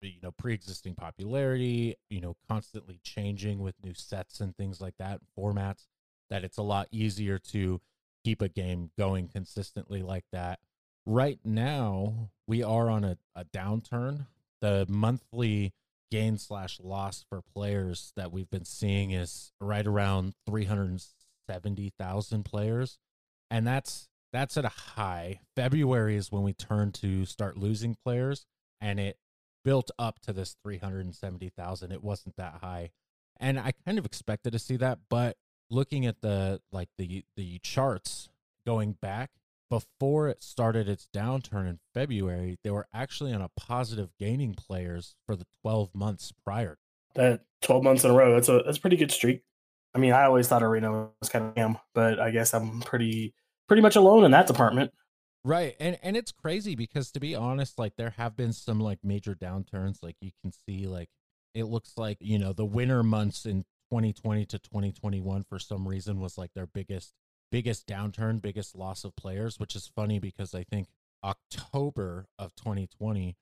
you 0.02 0.20
know 0.22 0.30
pre-existing 0.30 0.94
popularity 0.94 1.94
you 2.10 2.20
know 2.20 2.36
constantly 2.48 3.00
changing 3.02 3.60
with 3.60 3.74
new 3.82 3.94
sets 3.94 4.40
and 4.40 4.56
things 4.56 4.80
like 4.80 4.94
that 4.98 5.20
formats 5.38 5.86
that 6.34 6.44
it's 6.44 6.58
a 6.58 6.62
lot 6.62 6.88
easier 6.90 7.38
to 7.38 7.80
keep 8.24 8.42
a 8.42 8.48
game 8.48 8.90
going 8.98 9.28
consistently 9.28 10.02
like 10.02 10.24
that 10.32 10.58
right 11.06 11.38
now 11.44 12.30
we 12.46 12.62
are 12.62 12.90
on 12.90 13.04
a, 13.04 13.16
a 13.36 13.44
downturn 13.44 14.26
the 14.60 14.86
monthly 14.88 15.72
gain 16.10 16.38
slash 16.38 16.78
loss 16.80 17.24
for 17.28 17.42
players 17.42 18.12
that 18.14 18.32
we've 18.32 18.48
been 18.48 18.64
seeing 18.64 19.10
is 19.10 19.52
right 19.60 19.86
around 19.86 20.32
370,000 20.46 22.44
players. 22.44 22.98
And 23.50 23.66
that's 23.66 24.08
that's 24.32 24.56
at 24.56 24.64
a 24.64 24.68
high. 24.68 25.40
February 25.54 26.16
is 26.16 26.30
when 26.30 26.42
we 26.42 26.52
turn 26.52 26.92
to 26.92 27.24
start 27.24 27.56
losing 27.56 27.96
players 28.04 28.46
and 28.80 28.98
it 28.98 29.18
built 29.64 29.90
up 29.98 30.20
to 30.20 30.32
this 30.32 30.56
370,000. 30.62 31.92
It 31.92 32.02
wasn't 32.02 32.36
that 32.36 32.58
high. 32.62 32.90
And 33.38 33.58
I 33.58 33.72
kind 33.84 33.98
of 33.98 34.06
expected 34.06 34.52
to 34.52 34.58
see 34.60 34.76
that, 34.76 35.00
but 35.10 35.36
looking 35.70 36.06
at 36.06 36.20
the 36.20 36.60
like 36.72 36.88
the 36.98 37.24
the 37.36 37.58
charts 37.60 38.28
going 38.66 38.92
back 38.92 39.30
before 39.70 40.28
it 40.28 40.42
started 40.42 40.88
its 40.88 41.08
downturn 41.12 41.68
in 41.68 41.78
February, 41.92 42.58
they 42.62 42.70
were 42.70 42.86
actually 42.92 43.32
on 43.32 43.42
a 43.42 43.50
positive 43.56 44.10
gaining 44.18 44.54
players 44.54 45.16
for 45.26 45.34
the 45.34 45.46
12 45.62 45.94
months 45.94 46.32
prior. 46.44 46.78
That 47.14 47.40
12 47.62 47.82
months 47.82 48.04
in 48.04 48.10
a 48.10 48.14
row, 48.14 48.34
that's 48.34 48.48
a 48.48 48.62
that's 48.64 48.78
a 48.78 48.80
pretty 48.80 48.96
good 48.96 49.10
streak. 49.10 49.42
I 49.94 49.98
mean, 49.98 50.12
I 50.12 50.24
always 50.24 50.48
thought 50.48 50.62
Arena 50.62 51.08
was 51.20 51.28
kind 51.28 51.46
of 51.46 51.56
him, 51.56 51.78
but 51.94 52.18
I 52.18 52.30
guess 52.30 52.52
I'm 52.52 52.80
pretty 52.80 53.34
pretty 53.68 53.82
much 53.82 53.96
alone 53.96 54.24
in 54.24 54.32
that 54.32 54.46
department. 54.46 54.92
Right. 55.44 55.76
And 55.78 55.98
and 56.02 56.16
it's 56.16 56.32
crazy 56.32 56.74
because 56.74 57.10
to 57.12 57.20
be 57.20 57.34
honest, 57.34 57.78
like 57.78 57.96
there 57.96 58.10
have 58.10 58.36
been 58.36 58.52
some 58.52 58.80
like 58.80 58.98
major 59.04 59.34
downturns. 59.34 60.02
Like 60.02 60.16
you 60.20 60.30
can 60.42 60.52
see 60.52 60.86
like 60.86 61.08
it 61.54 61.64
looks 61.64 61.92
like, 61.96 62.18
you 62.20 62.38
know, 62.38 62.52
the 62.52 62.64
winter 62.64 63.02
months 63.02 63.46
in 63.46 63.64
2020 63.94 64.44
to 64.46 64.58
2021 64.58 65.44
for 65.44 65.60
some 65.60 65.86
reason 65.86 66.18
was 66.18 66.36
like 66.36 66.52
their 66.52 66.66
biggest 66.66 67.12
biggest 67.52 67.86
downturn, 67.86 68.42
biggest 68.42 68.74
loss 68.74 69.04
of 69.04 69.14
players, 69.14 69.60
which 69.60 69.76
is 69.76 69.86
funny 69.86 70.18
because 70.18 70.52
I 70.52 70.64
think 70.64 70.88
October 71.22 72.26
of 72.36 72.56
2020 72.56 73.36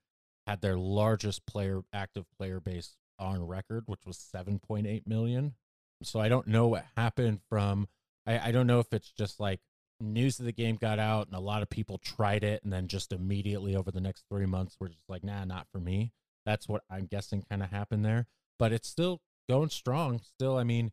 had 0.47 0.61
their 0.61 0.77
largest 0.77 1.47
player 1.47 1.81
active 1.95 2.27
player 2.37 2.61
base 2.61 2.97
on 3.19 3.47
record, 3.47 3.85
which 3.87 4.05
was 4.05 4.19
7.8 4.19 5.07
million. 5.07 5.55
So 6.03 6.21
I 6.21 6.29
don't 6.29 6.47
know 6.47 6.69
what 6.69 6.85
happened 6.99 7.41
from. 7.49 7.89
I, 8.27 8.49
I 8.49 8.53
don't 8.53 8.67
know 8.67 8.81
if 8.81 8.93
it's 8.93 9.11
just 9.11 9.41
like 9.41 9.61
news 9.99 10.39
of 10.39 10.45
the 10.45 10.53
game 10.53 10.77
got 10.77 10.99
out 10.99 11.29
and 11.29 11.37
a 11.37 11.41
lot 11.41 11.63
of 11.63 11.71
people 11.71 11.97
tried 11.97 12.45
it 12.45 12.63
and 12.63 12.71
then 12.71 12.89
just 12.89 13.11
immediately 13.11 13.75
over 13.75 13.91
the 13.91 14.03
next 14.03 14.25
three 14.29 14.45
months 14.45 14.77
were 14.79 14.89
just 14.89 15.09
like, 15.09 15.25
nah, 15.25 15.47
not 15.47 15.69
for 15.73 15.81
me. 15.81 16.13
That's 16.45 16.69
what 16.69 16.83
I'm 16.91 17.07
guessing 17.07 17.43
kind 17.49 17.63
of 17.63 17.71
happened 17.71 18.05
there. 18.05 18.27
But 18.59 18.75
it's 18.75 18.89
still 18.89 19.23
going 19.53 19.69
strong. 19.69 20.19
Still, 20.25 20.57
I 20.57 20.65
mean, 20.65 20.93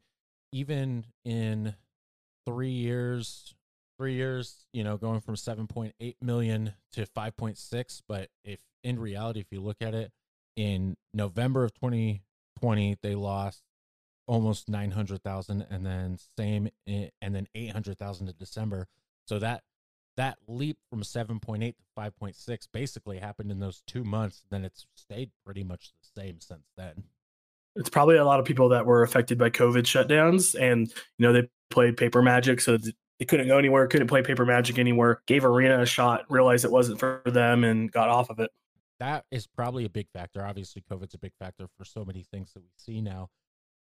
even 0.51 1.05
in 1.23 1.75
three 2.45 2.71
years, 2.71 3.55
three 3.97 4.15
years, 4.15 4.65
you 4.73 4.83
know, 4.83 4.97
going 4.97 5.21
from 5.21 5.35
7.8 5.35 5.93
million 6.21 6.73
to 6.91 7.05
5.6. 7.05 8.01
But 8.05 8.27
if 8.43 8.59
in 8.83 8.99
reality, 8.99 9.39
if 9.39 9.47
you 9.51 9.61
look 9.61 9.81
at 9.81 9.93
it, 9.93 10.11
in 10.57 10.97
November 11.13 11.63
of 11.63 11.73
2020, 11.73 12.97
they 13.01 13.15
lost 13.15 13.63
almost 14.27 14.67
900,000 14.67 15.65
and 15.69 15.85
then 15.85 16.17
same 16.37 16.67
eh, 16.85 17.07
and 17.21 17.33
then 17.33 17.47
800,000 17.55 18.27
in 18.27 18.33
December. 18.37 18.87
So 19.25 19.39
that 19.39 19.63
that 20.17 20.37
leap 20.49 20.77
from 20.89 21.01
7.8 21.01 21.59
to 21.59 21.73
5.6 21.97 22.67
basically 22.73 23.19
happened 23.19 23.51
in 23.51 23.59
those 23.59 23.81
2 23.87 24.03
months 24.03 24.43
then 24.51 24.65
it's 24.65 24.85
stayed 24.95 25.31
pretty 25.45 25.63
much 25.63 25.93
the 26.01 26.21
same 26.21 26.41
since 26.41 26.67
then. 26.75 27.05
It's 27.75 27.89
probably 27.89 28.17
a 28.17 28.25
lot 28.25 28.39
of 28.39 28.45
people 28.45 28.69
that 28.69 28.85
were 28.85 29.03
affected 29.03 29.37
by 29.37 29.49
COVID 29.49 29.83
shutdowns 29.83 30.59
and 30.59 30.87
you 31.17 31.27
know 31.27 31.33
they 31.33 31.47
played 31.69 31.97
paper 31.97 32.21
magic 32.21 32.61
so 32.61 32.77
they 32.77 33.25
couldn't 33.25 33.47
go 33.47 33.57
anywhere, 33.57 33.85
couldn't 33.87 34.07
play 34.07 34.21
paper 34.21 34.45
magic 34.45 34.79
anywhere, 34.79 35.21
gave 35.27 35.45
arena 35.45 35.81
a 35.81 35.85
shot, 35.85 36.25
realized 36.29 36.65
it 36.65 36.71
wasn't 36.71 36.99
for 36.99 37.21
them 37.25 37.63
and 37.63 37.91
got 37.91 38.09
off 38.09 38.29
of 38.29 38.39
it. 38.39 38.49
That 38.99 39.25
is 39.31 39.47
probably 39.47 39.85
a 39.85 39.89
big 39.89 40.07
factor. 40.13 40.43
Obviously 40.45 40.83
COVID's 40.89 41.13
a 41.13 41.19
big 41.19 41.33
factor 41.39 41.67
for 41.77 41.85
so 41.85 42.03
many 42.03 42.23
things 42.23 42.53
that 42.53 42.61
we 42.61 42.69
see 42.77 43.01
now 43.01 43.29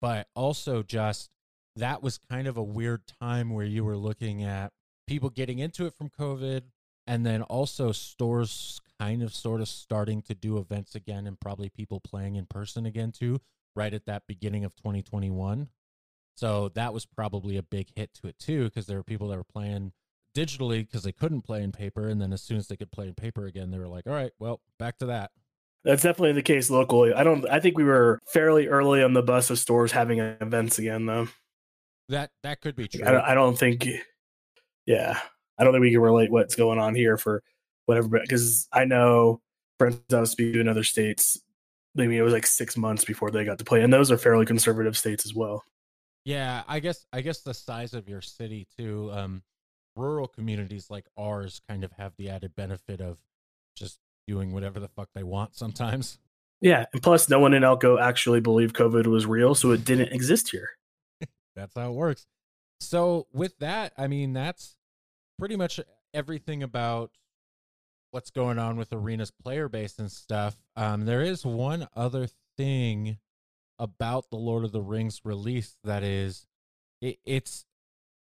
but 0.01 0.29
also 0.35 0.83
just 0.83 1.31
that 1.77 2.03
was 2.03 2.19
kind 2.19 2.47
of 2.47 2.57
a 2.57 2.63
weird 2.63 3.03
time 3.21 3.51
where 3.51 3.65
you 3.65 3.85
were 3.85 3.97
looking 3.97 4.43
at 4.43 4.73
people 5.07 5.31
getting 5.31 5.59
into 5.59 5.87
it 5.87 5.95
from 5.95 6.11
COVID 6.11 6.63
and 7.07 7.25
then 7.25 7.43
also 7.43 7.93
stores 7.93 8.81
kind 9.01 9.23
of 9.23 9.35
sort 9.35 9.61
of 9.61 9.69
starting 9.69 10.21
to 10.23 10.35
do 10.35 10.59
events 10.59 10.95
again 10.95 11.27
and 11.27 11.41
probably 11.41 11.69
people 11.69 12.01
playing 12.01 12.35
in 12.35 12.47
person 12.47 12.85
again 12.85 13.13
too, 13.13 13.41
right 13.79 13.95
at 13.95 14.07
that 14.07 14.27
beginning 14.27 14.65
of 14.65 14.75
2021. 14.75 15.69
So 16.35 16.69
that 16.75 16.93
was 16.93 17.07
probably 17.07 17.57
a 17.57 17.63
big 17.63 17.89
hit 17.97 18.13
to 18.15 18.29
it 18.29 18.39
too, 18.39 18.65
because 18.65 18.87
there 18.87 18.97
were 18.97 19.05
people 19.05 19.29
that 19.29 19.39
were 19.39 19.45
playing 19.45 19.93
digitally 20.37 20.81
because 20.81 21.03
they 21.03 21.13
couldn't 21.13 21.43
play 21.43 21.63
in 21.63 21.73
paper. 21.73 22.09
And 22.09 22.21
then 22.21 22.33
as 22.33 22.43
soon 22.43 22.59
as 22.59 22.69
they 22.69 22.77
could 22.77 22.93
play 22.93 23.07
in 23.07 23.15
paper 23.15 23.47
again, 23.47 23.71
they 23.71 23.79
were 23.79 23.89
like, 23.89 24.07
all 24.07 24.13
right, 24.13 24.33
well, 24.39 24.61
back 24.79 24.99
to 24.99 25.07
that. 25.07 25.31
That's 25.85 26.03
definitely 26.03 26.33
the 26.33 26.43
case 26.43 26.71
locally. 26.71 27.15
I 27.15 27.23
don't. 27.23 27.49
I 27.49 27.61
think 27.61 27.79
we 27.79 27.85
were 27.85 28.19
fairly 28.27 28.67
early 28.67 29.03
on 29.03 29.15
the 29.15 29.23
bus 29.23 29.49
of 29.49 29.59
stores 29.59 29.93
having 29.93 30.19
events 30.19 30.79
again, 30.79 31.07
though. 31.07 31.29
That 32.09 32.31
that 32.43 32.61
could 32.61 32.75
be 32.75 32.89
true. 32.89 33.07
I 33.07 33.13
don't, 33.13 33.25
I 33.25 33.35
don't 33.35 33.57
think. 33.57 33.89
Yeah, 34.87 35.19
I 35.57 35.65
don't 35.65 35.73
think 35.73 35.83
we 35.83 35.93
can 35.93 36.01
relate 36.01 36.33
what's 36.33 36.57
going 36.57 36.79
on 36.81 36.97
here 36.97 37.17
for 37.17 37.43
whatever. 37.87 38.09
Because 38.09 38.67
I 38.73 38.87
know 38.87 39.41
friends 39.79 40.03
I 40.13 40.21
was 40.21 40.33
speaking 40.33 40.55
to 40.55 40.61
in 40.61 40.69
other 40.69 40.85
states. 40.85 41.41
Maybe 41.95 42.17
it 42.17 42.23
was 42.23 42.33
like 42.33 42.47
six 42.47 42.77
months 42.77 43.05
before 43.05 43.31
they 43.31 43.45
got 43.45 43.59
to 43.59 43.65
play, 43.65 43.83
and 43.83 43.93
those 43.93 44.11
are 44.11 44.19
fairly 44.19 44.47
conservative 44.47 44.97
states 44.97 45.25
as 45.25 45.35
well. 45.35 45.65
Yeah, 46.25 46.63
I 46.69 46.81
guess 46.81 47.07
I 47.13 47.21
guess 47.23 47.41
the 47.41 47.55
size 47.55 47.95
of 47.95 48.09
your 48.09 48.21
city 48.21 48.67
too. 48.77 49.11
Um, 49.13 49.43
rural 49.97 50.29
communities 50.29 50.89
like 50.91 51.07
ours 51.19 51.61
kind 51.69 51.85
of 51.85 51.93
have 51.99 52.13
the 52.17 52.31
added 52.31 52.55
benefit 52.55 53.01
of 53.01 53.19
just 53.77 53.99
doing 54.27 54.53
whatever 54.53 54.79
the 54.79 54.89
fuck 54.89 55.09
they 55.15 55.23
want 55.23 55.57
sometimes. 55.57 56.19
Yeah, 56.61 56.87
and 56.93 57.03
plus, 57.03 57.29
no 57.29 57.39
one 57.39 57.55
in 57.55 57.63
Elko 57.63 57.99
actually 57.99 58.41
believed 58.41 58.75
COVID 58.75 59.07
was 59.07 59.27
real, 59.27 59.55
so 59.55 59.71
it 59.71 59.85
didn't 59.85 60.13
exist 60.13 60.51
here. 60.51 60.71
that's 61.57 61.75
how 61.75 61.91
it 61.91 61.95
works. 61.95 62.27
So, 62.81 63.27
with 63.33 63.57
that, 63.59 63.93
I 63.97 64.07
mean, 64.09 64.33
that's 64.33 64.77
pretty 65.39 65.57
much 65.57 65.81
everything 66.13 66.63
about 66.63 67.13
what's 68.11 68.31
going 68.31 68.59
on 68.59 68.77
with 68.77 68.93
Arena's 68.93 69.31
player 69.31 69.69
base 69.69 69.99
and 69.99 70.11
stuff. 70.11 70.57
Um, 70.77 71.05
there 71.05 71.23
is 71.23 71.45
one 71.45 71.89
other 71.95 72.29
thing 72.57 73.19
about 73.79 74.31
the 74.31 74.37
Lord 74.37 74.65
of 74.65 74.73
the 74.73 74.83
Rings 74.83 75.21
release 75.25 75.77
that 75.85 76.03
is, 76.03 76.47
it, 77.01 77.19
it's 77.25 77.65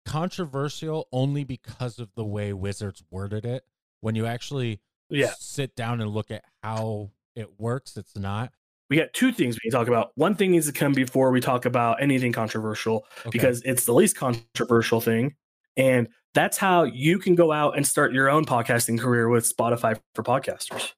controversial 0.05 1.07
only 1.11 1.43
because 1.43 1.99
of 1.99 2.09
the 2.15 2.25
way 2.25 2.53
Wizards 2.53 3.03
worded 3.11 3.45
it. 3.45 3.63
When 4.01 4.15
you 4.15 4.25
actually 4.25 4.81
yeah. 5.09 5.31
sit 5.39 5.75
down 5.75 6.01
and 6.01 6.09
look 6.09 6.31
at 6.31 6.43
how 6.63 7.11
it 7.35 7.59
works. 7.59 7.97
It's 7.97 8.15
not. 8.15 8.51
We 8.89 8.97
got 8.97 9.13
two 9.13 9.31
things 9.31 9.55
we 9.55 9.69
can 9.69 9.79
talk 9.79 9.87
about. 9.87 10.11
One 10.15 10.35
thing 10.35 10.51
needs 10.51 10.67
to 10.67 10.71
come 10.71 10.93
before 10.93 11.31
we 11.31 11.41
talk 11.41 11.65
about 11.65 12.01
anything 12.01 12.31
controversial 12.31 13.05
okay. 13.21 13.29
because 13.31 13.61
it's 13.63 13.85
the 13.85 13.93
least 13.93 14.15
controversial 14.15 15.01
thing. 15.01 15.35
And 15.75 16.07
that's 16.35 16.57
how 16.57 16.83
you 16.83 17.17
can 17.17 17.33
go 17.33 17.51
out 17.51 17.77
and 17.77 17.87
start 17.87 18.13
your 18.13 18.29
own 18.29 18.45
podcasting 18.45 18.99
career 18.99 19.29
with 19.29 19.51
Spotify 19.51 19.99
for 20.13 20.21
podcasters. 20.21 20.91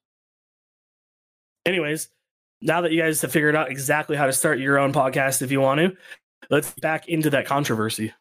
Anyways, 1.64 2.08
now 2.60 2.80
that 2.80 2.92
you 2.92 3.00
guys 3.00 3.22
have 3.22 3.32
figured 3.32 3.54
out 3.54 3.70
exactly 3.70 4.16
how 4.16 4.26
to 4.26 4.32
start 4.32 4.58
your 4.58 4.78
own 4.78 4.92
podcast 4.92 5.40
if 5.40 5.52
you 5.52 5.60
want 5.60 5.78
to, 5.78 5.96
let's 6.50 6.72
back 6.74 7.08
into 7.08 7.30
that 7.30 7.46
controversy. 7.46 8.12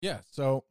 Yeah. 0.00 0.20
So, 0.30 0.64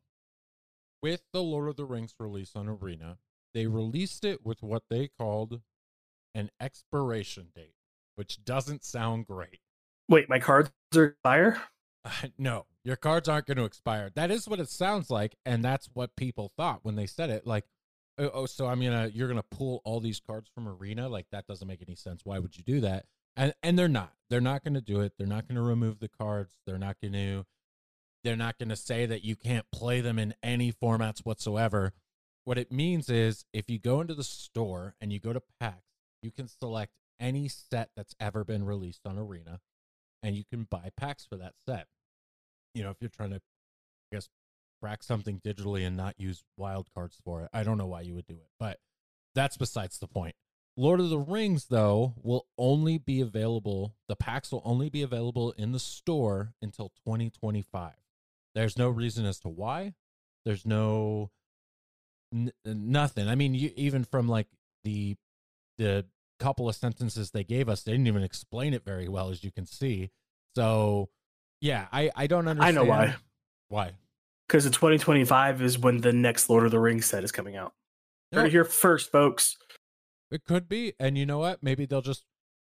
with 1.03 1.21
the 1.31 1.43
Lord 1.43 1.69
of 1.69 1.75
the 1.75 1.85
Rings 1.85 2.15
release 2.19 2.51
on 2.55 2.67
Arena, 2.67 3.19
they 3.53 3.67
released 3.67 4.25
it 4.25 4.43
with 4.43 4.63
what 4.63 4.83
they 4.89 5.09
called 5.19 5.61
an 6.33 6.49
expiration 6.59 7.49
date, 7.55 7.75
which 8.15 8.43
doesn't 8.43 8.83
sound 8.83 9.27
great. 9.27 9.59
Wait, 10.09 10.27
my 10.27 10.39
cards 10.39 10.71
are 10.95 11.03
expire? 11.05 11.61
No, 12.37 12.65
your 12.83 12.95
cards 12.95 13.29
aren't 13.29 13.47
going 13.47 13.57
to 13.57 13.65
expire. 13.65 14.09
That 14.15 14.31
is 14.31 14.47
what 14.47 14.59
it 14.59 14.69
sounds 14.69 15.09
like, 15.09 15.35
and 15.45 15.63
that's 15.63 15.89
what 15.93 16.15
people 16.15 16.51
thought 16.57 16.79
when 16.83 16.95
they 16.95 17.05
said 17.05 17.29
it. 17.29 17.45
Like, 17.45 17.65
oh, 18.17 18.31
oh, 18.33 18.45
so 18.45 18.67
I'm 18.67 18.81
gonna 18.81 19.09
you're 19.13 19.27
gonna 19.27 19.43
pull 19.43 19.81
all 19.85 19.99
these 19.99 20.19
cards 20.19 20.49
from 20.53 20.67
Arena? 20.67 21.07
Like 21.09 21.27
that 21.31 21.47
doesn't 21.47 21.67
make 21.67 21.81
any 21.85 21.95
sense. 21.95 22.21
Why 22.23 22.39
would 22.39 22.57
you 22.57 22.63
do 22.63 22.81
that? 22.81 23.05
And 23.35 23.53
and 23.63 23.77
they're 23.77 23.87
not. 23.87 24.13
They're 24.29 24.41
not 24.41 24.63
going 24.63 24.73
to 24.75 24.81
do 24.81 25.01
it. 25.01 25.13
They're 25.17 25.27
not 25.27 25.47
going 25.47 25.55
to 25.55 25.61
remove 25.61 25.99
the 25.99 26.07
cards. 26.07 26.53
They're 26.65 26.77
not 26.77 26.97
going 27.01 27.13
to. 27.13 27.45
They're 28.23 28.35
not 28.35 28.59
going 28.59 28.69
to 28.69 28.75
say 28.75 29.05
that 29.07 29.23
you 29.23 29.35
can't 29.35 29.65
play 29.71 29.99
them 29.99 30.19
in 30.19 30.35
any 30.43 30.71
formats 30.71 31.19
whatsoever. 31.19 31.93
What 32.43 32.57
it 32.57 32.71
means 32.71 33.09
is 33.09 33.45
if 33.51 33.69
you 33.69 33.79
go 33.79 33.99
into 33.99 34.13
the 34.13 34.23
store 34.23 34.95
and 35.01 35.11
you 35.11 35.19
go 35.19 35.33
to 35.33 35.41
packs, 35.59 35.95
you 36.21 36.31
can 36.31 36.47
select 36.47 36.93
any 37.19 37.47
set 37.47 37.89
that's 37.95 38.15
ever 38.19 38.43
been 38.43 38.63
released 38.63 39.05
on 39.05 39.17
Arena 39.17 39.59
and 40.23 40.35
you 40.35 40.43
can 40.49 40.67
buy 40.69 40.89
packs 40.95 41.25
for 41.25 41.37
that 41.37 41.53
set. 41.67 41.87
You 42.73 42.83
know, 42.83 42.89
if 42.89 42.97
you're 43.01 43.09
trying 43.09 43.31
to, 43.31 43.37
I 43.37 44.15
guess, 44.15 44.29
crack 44.81 45.03
something 45.03 45.41
digitally 45.45 45.85
and 45.85 45.97
not 45.97 46.15
use 46.17 46.43
wild 46.57 46.87
cards 46.93 47.17
for 47.23 47.41
it, 47.43 47.49
I 47.53 47.63
don't 47.63 47.77
know 47.77 47.87
why 47.87 48.01
you 48.01 48.15
would 48.15 48.27
do 48.27 48.35
it, 48.35 48.49
but 48.59 48.79
that's 49.35 49.57
besides 49.57 49.99
the 49.99 50.07
point. 50.07 50.35
Lord 50.77 51.01
of 51.01 51.09
the 51.09 51.19
Rings, 51.19 51.65
though, 51.65 52.13
will 52.21 52.47
only 52.57 52.97
be 52.97 53.19
available, 53.19 53.95
the 54.07 54.15
packs 54.15 54.51
will 54.51 54.61
only 54.63 54.89
be 54.89 55.01
available 55.01 55.51
in 55.57 55.73
the 55.73 55.79
store 55.79 56.53
until 56.61 56.89
2025. 57.05 57.91
There's 58.55 58.77
no 58.77 58.89
reason 58.89 59.25
as 59.25 59.39
to 59.41 59.49
why. 59.49 59.95
There's 60.45 60.65
no 60.65 61.29
N- 62.33 62.51
nothing. 62.65 63.27
I 63.27 63.35
mean, 63.35 63.53
you, 63.53 63.71
even 63.75 64.03
from 64.05 64.27
like 64.29 64.47
the 64.83 65.15
the 65.77 66.05
couple 66.41 66.67
of 66.67 66.75
sentences 66.75 67.31
they 67.31 67.43
gave 67.43 67.69
us, 67.69 67.83
they 67.83 67.91
didn't 67.91 68.07
even 68.07 68.23
explain 68.23 68.73
it 68.73 68.83
very 68.83 69.07
well, 69.07 69.29
as 69.29 69.43
you 69.43 69.51
can 69.51 69.65
see. 69.65 70.11
So, 70.55 71.09
yeah, 71.59 71.87
I 71.91 72.11
I 72.15 72.27
don't 72.27 72.47
understand. 72.47 72.77
I 72.77 72.81
know 72.81 72.87
why. 72.87 73.15
Why? 73.69 73.91
Because 74.47 74.65
in 74.65 74.73
2025 74.73 75.61
is 75.61 75.79
when 75.79 76.01
the 76.01 76.11
next 76.11 76.49
Lord 76.49 76.65
of 76.65 76.71
the 76.71 76.79
Rings 76.79 77.05
set 77.05 77.23
is 77.23 77.31
coming 77.31 77.55
out. 77.55 77.73
No. 78.31 78.41
Right 78.41 78.51
here 78.51 78.65
first, 78.65 79.11
folks. 79.11 79.57
It 80.29 80.43
could 80.45 80.67
be, 80.67 80.93
and 80.99 81.17
you 81.17 81.25
know 81.25 81.39
what? 81.39 81.61
Maybe 81.61 81.85
they'll 81.85 82.01
just 82.01 82.25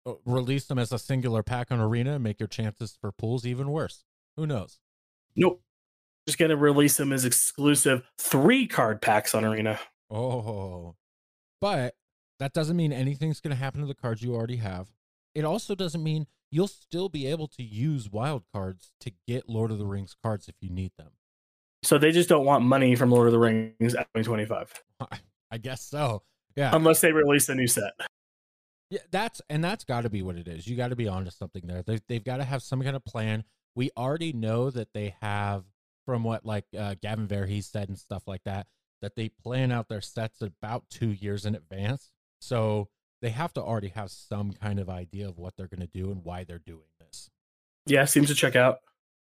uh, 0.06 0.14
release 0.24 0.66
them 0.66 0.78
as 0.78 0.92
a 0.92 0.98
singular 0.98 1.42
pack 1.42 1.70
on 1.70 1.80
Arena 1.80 2.14
and 2.14 2.24
make 2.24 2.40
your 2.40 2.46
chances 2.46 2.96
for 3.00 3.12
pools 3.12 3.46
even 3.46 3.70
worse. 3.70 4.04
Who 4.36 4.46
knows? 4.46 4.78
Nope 5.36 5.62
just 6.26 6.38
going 6.38 6.50
to 6.50 6.56
release 6.56 6.96
them 6.96 7.12
as 7.12 7.24
exclusive 7.24 8.02
three 8.18 8.66
card 8.66 9.02
packs 9.02 9.34
on 9.34 9.44
Arena. 9.44 9.78
Oh, 10.10 10.94
but 11.60 11.94
that 12.42 12.52
doesn't 12.52 12.76
mean 12.76 12.92
anything's 12.92 13.40
going 13.40 13.54
to 13.54 13.62
happen 13.62 13.80
to 13.80 13.86
the 13.86 13.94
cards 13.94 14.20
you 14.20 14.34
already 14.34 14.56
have. 14.56 14.88
It 15.32 15.44
also 15.44 15.76
doesn't 15.76 16.02
mean 16.02 16.26
you'll 16.50 16.66
still 16.66 17.08
be 17.08 17.28
able 17.28 17.46
to 17.46 17.62
use 17.62 18.10
wild 18.10 18.42
cards 18.52 18.90
to 19.00 19.12
get 19.28 19.48
Lord 19.48 19.70
of 19.70 19.78
the 19.78 19.86
Rings 19.86 20.16
cards 20.20 20.48
if 20.48 20.56
you 20.60 20.68
need 20.68 20.90
them. 20.98 21.10
So 21.84 21.98
they 21.98 22.10
just 22.10 22.28
don't 22.28 22.44
want 22.44 22.64
money 22.64 22.96
from 22.96 23.12
Lord 23.12 23.28
of 23.28 23.32
the 23.32 23.38
Rings 23.38 23.94
at 23.94 24.08
2025. 24.14 24.72
I 25.52 25.58
guess 25.58 25.82
so. 25.82 26.22
Yeah. 26.56 26.74
Unless 26.74 27.00
they 27.00 27.12
release 27.12 27.48
a 27.48 27.54
new 27.54 27.68
set. 27.68 27.92
Yeah, 28.90 28.98
that's 29.12 29.40
and 29.48 29.62
that's 29.62 29.84
got 29.84 30.02
to 30.02 30.10
be 30.10 30.22
what 30.22 30.36
it 30.36 30.48
is. 30.48 30.66
You 30.66 30.76
got 30.76 30.88
to 30.88 30.96
be 30.96 31.06
onto 31.06 31.30
something 31.30 31.62
there. 31.64 31.82
They, 31.82 32.00
they've 32.08 32.24
got 32.24 32.38
to 32.38 32.44
have 32.44 32.62
some 32.62 32.82
kind 32.82 32.96
of 32.96 33.04
plan. 33.04 33.44
We 33.76 33.90
already 33.96 34.32
know 34.32 34.68
that 34.70 34.88
they 34.92 35.14
have 35.20 35.62
from 36.04 36.24
what 36.24 36.44
like 36.44 36.64
uh, 36.76 36.96
Gavin 37.00 37.28
Verhey's 37.28 37.66
said 37.66 37.88
and 37.88 37.96
stuff 37.96 38.24
like 38.26 38.42
that, 38.44 38.66
that 39.00 39.14
they 39.14 39.28
plan 39.28 39.70
out 39.70 39.88
their 39.88 40.00
sets 40.00 40.42
about 40.42 40.90
two 40.90 41.12
years 41.12 41.46
in 41.46 41.54
advance. 41.54 42.10
So 42.42 42.88
they 43.20 43.30
have 43.30 43.52
to 43.52 43.62
already 43.62 43.88
have 43.90 44.10
some 44.10 44.52
kind 44.52 44.80
of 44.80 44.90
idea 44.90 45.28
of 45.28 45.38
what 45.38 45.54
they're 45.56 45.68
going 45.68 45.86
to 45.86 45.86
do 45.86 46.10
and 46.10 46.24
why 46.24 46.42
they're 46.42 46.58
doing 46.58 46.80
this. 47.00 47.30
Yeah, 47.86 48.04
seems 48.04 48.26
to 48.28 48.34
check 48.34 48.56
out. 48.56 48.78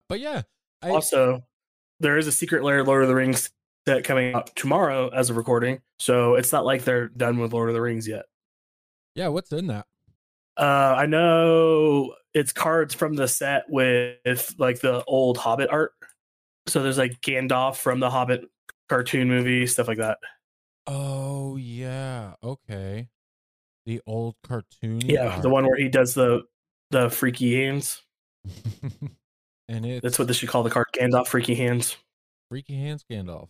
But 0.07 0.21
yeah, 0.21 0.43
I, 0.81 0.91
Also, 0.91 1.43
there 1.99 2.17
is 2.17 2.27
a 2.27 2.31
secret 2.31 2.63
layer 2.63 2.81
Lord 2.81 3.01
of 3.01 3.09
the 3.09 3.15
Rings 3.15 3.49
set 3.85 4.05
coming 4.05 4.33
out 4.33 4.55
tomorrow 4.55 5.09
as 5.09 5.29
of 5.29 5.35
recording. 5.35 5.81
So 5.99 6.35
it's 6.35 6.53
not 6.53 6.63
like 6.63 6.85
they're 6.85 7.09
done 7.09 7.39
with 7.39 7.51
Lord 7.51 7.67
of 7.67 7.75
the 7.75 7.81
Rings 7.81 8.07
yet. 8.07 8.23
yeah, 9.15 9.27
what's 9.27 9.51
in 9.51 9.67
that? 9.67 9.85
Uh, 10.55 10.95
I 10.97 11.05
know 11.05 12.15
it's 12.33 12.53
cards 12.53 12.93
from 12.93 13.15
the 13.15 13.27
set 13.27 13.63
with 13.67 14.55
like 14.57 14.79
the 14.79 15.03
old 15.05 15.37
Hobbit 15.37 15.69
art. 15.69 15.91
So 16.67 16.81
there's 16.81 16.97
like 16.97 17.19
Gandalf 17.19 17.75
from 17.75 17.99
the 17.99 18.09
Hobbit 18.09 18.45
cartoon 18.87 19.27
movie, 19.27 19.67
stuff 19.67 19.89
like 19.89 19.97
that. 19.97 20.19
Oh 20.87 21.57
yeah, 21.57 22.33
okay. 22.43 23.09
The 23.85 24.01
old 24.05 24.35
cartoon. 24.43 25.01
Yeah, 25.01 25.39
the 25.39 25.49
one 25.49 25.65
where 25.65 25.77
he 25.77 25.89
does 25.89 26.13
the 26.13 26.43
the 26.91 27.09
freaky 27.09 27.63
hands. 27.63 28.03
and 29.67 29.85
it's 29.85 30.01
That's 30.01 30.19
what 30.19 30.27
they 30.27 30.33
should 30.33 30.49
call 30.49 30.63
the 30.63 30.69
card, 30.69 30.87
Gandalf 30.93 31.27
freaky 31.27 31.55
hands. 31.55 31.97
Freaky 32.49 32.75
Hands 32.75 33.03
Gandalf. 33.09 33.49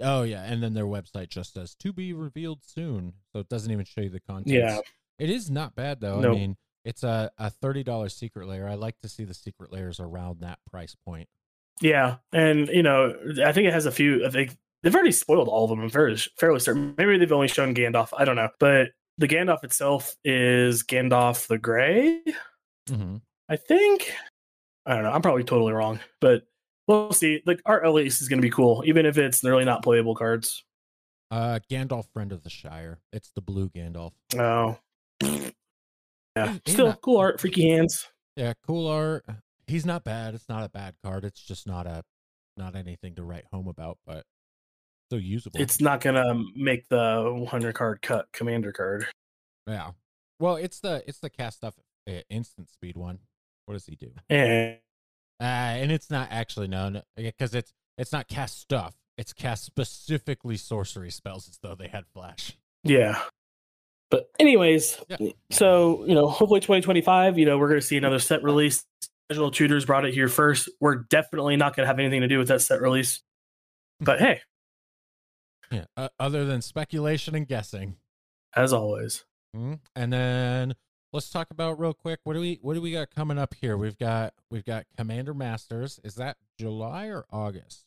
Oh 0.00 0.22
yeah, 0.22 0.42
and 0.42 0.62
then 0.62 0.74
their 0.74 0.84
website 0.84 1.28
just 1.28 1.54
says 1.54 1.74
to 1.76 1.92
be 1.92 2.12
revealed 2.12 2.64
soon, 2.64 3.14
so 3.32 3.38
it 3.38 3.48
doesn't 3.48 3.70
even 3.70 3.84
show 3.84 4.00
you 4.00 4.10
the 4.10 4.20
content. 4.20 4.48
Yeah. 4.48 4.80
it 5.18 5.30
is 5.30 5.50
not 5.50 5.76
bad 5.76 6.00
though. 6.00 6.18
I 6.18 6.34
mean, 6.34 6.56
it's 6.84 7.04
a 7.04 7.30
a 7.38 7.50
thirty 7.50 7.84
dollars 7.84 8.14
secret 8.14 8.48
layer. 8.48 8.66
I 8.66 8.74
like 8.74 8.98
to 9.02 9.08
see 9.08 9.24
the 9.24 9.34
secret 9.34 9.72
layers 9.72 10.00
around 10.00 10.40
that 10.40 10.58
price 10.70 10.96
point. 11.06 11.28
Yeah, 11.80 12.16
and 12.32 12.68
you 12.68 12.82
know, 12.82 13.14
I 13.44 13.52
think 13.52 13.68
it 13.68 13.72
has 13.72 13.86
a 13.86 13.92
few. 13.92 14.26
I 14.26 14.30
think 14.30 14.56
they've 14.82 14.94
already 14.94 15.12
spoiled 15.12 15.48
all 15.48 15.64
of 15.64 15.70
them. 15.70 15.80
I'm 15.80 15.90
fairly 15.90 16.18
fairly 16.38 16.60
certain. 16.60 16.94
Maybe 16.96 17.18
they've 17.18 17.32
only 17.32 17.48
shown 17.48 17.74
Gandalf. 17.74 18.08
I 18.16 18.24
don't 18.24 18.36
know, 18.36 18.48
but 18.58 18.88
the 19.18 19.28
Gandalf 19.28 19.64
itself 19.64 20.14
is 20.24 20.82
Gandalf 20.82 21.46
the 21.46 21.58
Grey. 21.58 22.20
Mm-hmm. 22.88 23.16
I 23.48 23.56
think. 23.56 24.12
I 24.86 24.94
don't 24.94 25.04
know. 25.04 25.12
I'm 25.12 25.22
probably 25.22 25.44
totally 25.44 25.72
wrong, 25.72 26.00
but 26.20 26.42
we'll 26.88 27.12
see. 27.12 27.42
Like 27.46 27.60
art 27.64 27.84
at 27.84 27.92
least 27.92 28.20
is 28.22 28.28
going 28.28 28.38
to 28.40 28.46
be 28.46 28.50
cool, 28.50 28.82
even 28.86 29.06
if 29.06 29.16
it's 29.18 29.44
really 29.44 29.64
not 29.64 29.82
playable 29.82 30.14
cards. 30.14 30.64
Uh, 31.30 31.60
Gandalf, 31.70 32.06
friend 32.12 32.32
of 32.32 32.42
the 32.42 32.50
Shire. 32.50 33.00
It's 33.12 33.30
the 33.34 33.40
blue 33.40 33.70
Gandalf. 33.70 34.12
Oh, 34.36 34.78
yeah. 35.22 36.58
He's 36.64 36.74
Still 36.74 36.88
not- 36.88 37.00
cool 37.00 37.18
art. 37.18 37.40
Freaky 37.40 37.70
hands. 37.70 38.08
Yeah, 38.36 38.52
cool 38.66 38.86
art. 38.88 39.24
He's 39.66 39.86
not 39.86 40.04
bad. 40.04 40.34
It's 40.34 40.48
not 40.48 40.64
a 40.64 40.68
bad 40.68 40.94
card. 41.04 41.24
It's 41.24 41.40
just 41.40 41.66
not 41.66 41.86
a 41.86 42.02
not 42.56 42.74
anything 42.76 43.14
to 43.14 43.22
write 43.22 43.44
home 43.52 43.68
about, 43.68 43.98
but 44.06 44.24
still 45.12 45.20
usable. 45.20 45.60
It's 45.60 45.80
not 45.80 46.00
going 46.00 46.14
to 46.16 46.44
make 46.56 46.88
the 46.88 47.30
100 47.36 47.74
card 47.74 48.02
cut 48.02 48.26
commander 48.32 48.72
card. 48.72 49.06
yeah. 49.66 49.90
Well, 50.40 50.56
it's 50.56 50.80
the 50.80 51.04
it's 51.06 51.20
the 51.20 51.30
cast 51.30 51.58
stuff 51.58 51.74
uh, 52.08 52.14
instant 52.28 52.68
speed 52.68 52.96
one. 52.96 53.20
What 53.66 53.74
does 53.74 53.86
he 53.86 53.94
do? 53.94 54.10
And 54.28 54.78
Uh, 55.40 55.44
and 55.44 55.92
it's 55.92 56.10
not 56.10 56.28
actually 56.32 56.66
known 56.66 57.02
because 57.16 57.54
it's 57.54 57.72
it's 57.96 58.10
not 58.12 58.26
cast 58.26 58.58
stuff. 58.58 58.94
It's 59.16 59.32
cast 59.32 59.64
specifically 59.64 60.56
sorcery 60.56 61.10
spells 61.12 61.48
as 61.48 61.58
though 61.62 61.76
they 61.76 61.86
had 61.86 62.06
flash. 62.12 62.56
Yeah. 62.82 63.22
But 64.10 64.30
anyways, 64.40 64.98
Yeah. 65.08 65.18
so 65.52 66.04
you 66.06 66.14
know, 66.14 66.28
hopefully 66.28 66.58
2025, 66.60 67.38
you 67.38 67.46
know, 67.46 67.56
we're 67.56 67.68
gonna 67.68 67.80
see 67.80 67.96
another 67.98 68.18
set 68.18 68.42
release. 68.42 68.84
Casual 69.30 69.52
Tutors 69.52 69.84
brought 69.84 70.04
it 70.04 70.12
here 70.14 70.26
first. 70.28 70.68
We're 70.80 70.96
definitely 70.96 71.56
not 71.56 71.76
gonna 71.76 71.86
have 71.86 72.00
anything 72.00 72.22
to 72.22 72.28
do 72.28 72.38
with 72.38 72.48
that 72.48 72.62
set 72.62 72.80
release. 72.80 73.20
But 74.00 74.18
hey, 74.18 74.40
Yeah. 75.72 75.84
Uh, 75.96 76.08
other 76.20 76.44
than 76.44 76.62
speculation 76.62 77.34
and 77.34 77.46
guessing. 77.48 77.96
as 78.54 78.72
always. 78.72 79.24
Mhm. 79.56 79.80
And 79.96 80.12
then 80.12 80.74
let's 81.12 81.30
talk 81.30 81.50
about 81.50 81.78
real 81.78 81.94
quick. 81.94 82.20
What 82.24 82.34
do 82.34 82.40
we 82.40 82.58
what 82.62 82.74
do 82.74 82.82
we 82.82 82.92
got 82.92 83.10
coming 83.10 83.38
up 83.38 83.54
here? 83.54 83.76
We've 83.78 83.96
got 83.96 84.34
we've 84.50 84.64
got 84.64 84.84
Commander 84.96 85.32
Masters. 85.34 85.98
Is 86.04 86.16
that 86.16 86.36
July 86.58 87.06
or 87.06 87.24
August? 87.30 87.86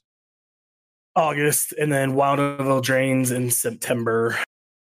August 1.15 1.71
and 1.73 1.91
then 1.91 2.15
Wilds 2.15 2.41
of 2.41 2.65
Eldraine 2.65 3.31
in 3.31 3.49
September. 3.51 4.38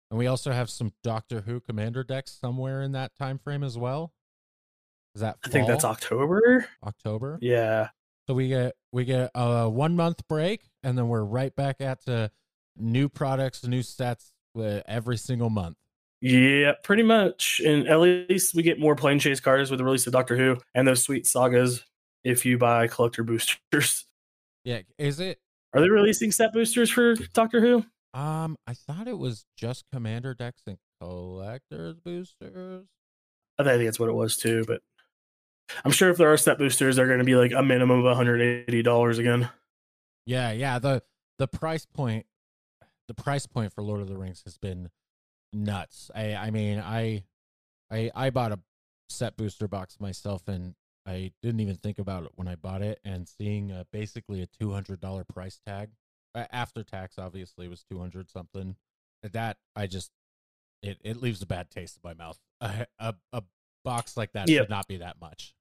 And 0.09 0.17
we 0.17 0.27
also 0.27 0.51
have 0.51 0.69
some 0.69 0.93
Doctor 1.03 1.41
Who 1.41 1.59
Commander 1.59 2.03
decks 2.03 2.31
somewhere 2.31 2.81
in 2.81 2.93
that 2.93 3.15
time 3.15 3.37
frame 3.37 3.63
as 3.63 3.77
well. 3.77 4.13
Is 5.15 5.21
that 5.21 5.37
I 5.45 5.49
think 5.49 5.67
that's? 5.67 5.83
October. 5.85 6.67
October? 6.83 7.37
Yeah. 7.41 7.89
So 8.27 8.33
we 8.33 8.47
get 8.49 8.75
we 8.91 9.05
get 9.05 9.31
a 9.35 9.69
one 9.69 9.95
month 9.95 10.27
break, 10.27 10.69
and 10.83 10.97
then 10.97 11.07
we're 11.07 11.23
right 11.23 11.55
back 11.55 11.81
at 11.81 12.03
the 12.05 12.31
new 12.79 13.09
products, 13.09 13.65
new 13.65 13.81
sets 13.81 14.31
uh, 14.57 14.81
every 14.87 15.17
single 15.17 15.49
month. 15.49 15.77
Yeah, 16.21 16.73
pretty 16.83 17.03
much. 17.03 17.61
And 17.63 17.87
at 17.87 17.99
least 17.99 18.55
we 18.55 18.63
get 18.63 18.79
more 18.79 18.95
Planechase 18.95 19.41
cards 19.41 19.69
with 19.69 19.77
the 19.77 19.83
release 19.83 20.07
of 20.07 20.13
Doctor 20.13 20.35
Who 20.35 20.57
and 20.73 20.87
those 20.87 21.03
sweet 21.03 21.27
sagas 21.27 21.83
if 22.23 22.45
you 22.45 22.57
buy 22.57 22.87
collector 22.87 23.23
boosters. 23.23 24.05
Yeah, 24.63 24.81
is 24.97 25.21
it? 25.21 25.39
Are 25.73 25.79
they 25.79 25.89
releasing 25.89 26.31
set 26.31 26.51
boosters 26.51 26.89
for 26.89 27.15
Doctor 27.33 27.61
Who? 27.61 27.85
Um, 28.13 28.57
I 28.67 28.73
thought 28.73 29.07
it 29.07 29.17
was 29.17 29.45
just 29.55 29.85
Commander 29.93 30.33
decks 30.33 30.63
and 30.67 30.77
collectors 30.99 31.95
boosters. 32.03 32.85
I 33.59 33.63
think 33.63 33.85
that's 33.85 33.99
what 33.99 34.09
it 34.09 34.13
was 34.13 34.35
too, 34.35 34.65
but 34.67 34.81
I'm 35.83 35.91
sure 35.91 36.09
if 36.09 36.17
there 36.17 36.31
are 36.31 36.37
set 36.37 36.57
boosters, 36.57 36.95
they're 36.95 37.07
going 37.07 37.19
to 37.19 37.25
be 37.25 37.35
like 37.35 37.51
a 37.51 37.63
minimum 37.63 38.03
of 38.05 38.17
$180 38.17 39.19
again. 39.19 39.49
Yeah, 40.25 40.51
yeah. 40.51 40.79
The 40.79 41.03
the 41.39 41.47
price 41.47 41.85
point, 41.85 42.25
the 43.07 43.13
price 43.13 43.45
point 43.45 43.73
for 43.73 43.81
Lord 43.83 44.01
of 44.01 44.07
the 44.07 44.17
Rings 44.17 44.41
has 44.45 44.57
been 44.57 44.89
nuts. 45.53 46.11
I 46.15 46.35
I 46.35 46.51
mean, 46.51 46.79
I 46.79 47.23
I 47.91 48.11
I 48.15 48.29
bought 48.29 48.51
a 48.51 48.59
set 49.09 49.37
booster 49.37 49.67
box 49.67 49.99
myself, 49.99 50.47
and 50.47 50.75
I 51.05 51.31
didn't 51.41 51.61
even 51.61 51.75
think 51.75 51.99
about 51.99 52.23
it 52.23 52.31
when 52.35 52.47
I 52.47 52.55
bought 52.55 52.81
it. 52.81 52.99
And 53.05 53.27
seeing 53.27 53.71
uh, 53.71 53.85
basically 53.91 54.41
a 54.41 54.47
two 54.47 54.71
hundred 54.73 54.99
dollar 54.99 55.23
price 55.23 55.59
tag 55.65 55.89
uh, 56.35 56.45
after 56.51 56.83
tax, 56.83 57.17
obviously 57.17 57.67
was 57.67 57.83
two 57.83 57.99
hundred 57.99 58.29
something. 58.29 58.75
That 59.23 59.57
I 59.75 59.87
just 59.87 60.11
it 60.83 60.99
it 61.03 61.21
leaves 61.21 61.41
a 61.41 61.45
bad 61.47 61.69
taste 61.71 61.97
in 62.03 62.07
my 62.07 62.13
mouth. 62.13 62.37
A 62.61 62.87
a, 62.99 63.15
a 63.33 63.43
box 63.85 64.17
like 64.17 64.33
that 64.33 64.49
Yep. 64.49 64.63
should 64.63 64.69
not 64.69 64.87
be 64.87 64.97
that 64.97 65.21
much. 65.21 65.53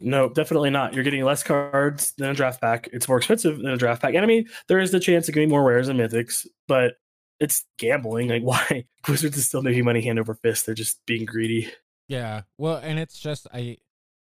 No, 0.00 0.28
definitely 0.28 0.70
not. 0.70 0.94
You're 0.94 1.04
getting 1.04 1.24
less 1.24 1.42
cards 1.42 2.12
than 2.12 2.30
a 2.30 2.34
draft 2.34 2.60
pack. 2.60 2.88
It's 2.92 3.08
more 3.08 3.18
expensive 3.18 3.58
than 3.58 3.70
a 3.70 3.76
draft 3.76 4.02
pack. 4.02 4.14
And 4.14 4.22
I 4.22 4.26
mean, 4.26 4.46
there 4.68 4.78
is 4.78 4.92
the 4.92 5.00
chance 5.00 5.26
can 5.26 5.34
be 5.34 5.46
more 5.46 5.64
rares 5.64 5.88
and 5.88 5.98
mythics, 5.98 6.46
but 6.68 6.94
it's 7.40 7.64
gambling. 7.78 8.28
Like, 8.28 8.42
why? 8.44 8.84
Wizards 9.08 9.36
is 9.36 9.46
still 9.46 9.62
making 9.62 9.84
money 9.84 10.00
hand 10.00 10.18
over 10.18 10.34
fist. 10.34 10.66
They're 10.66 10.74
just 10.74 11.04
being 11.06 11.24
greedy. 11.24 11.72
Yeah. 12.08 12.42
Well, 12.56 12.76
and 12.76 12.98
it's 12.98 13.18
just 13.18 13.46
I 13.52 13.78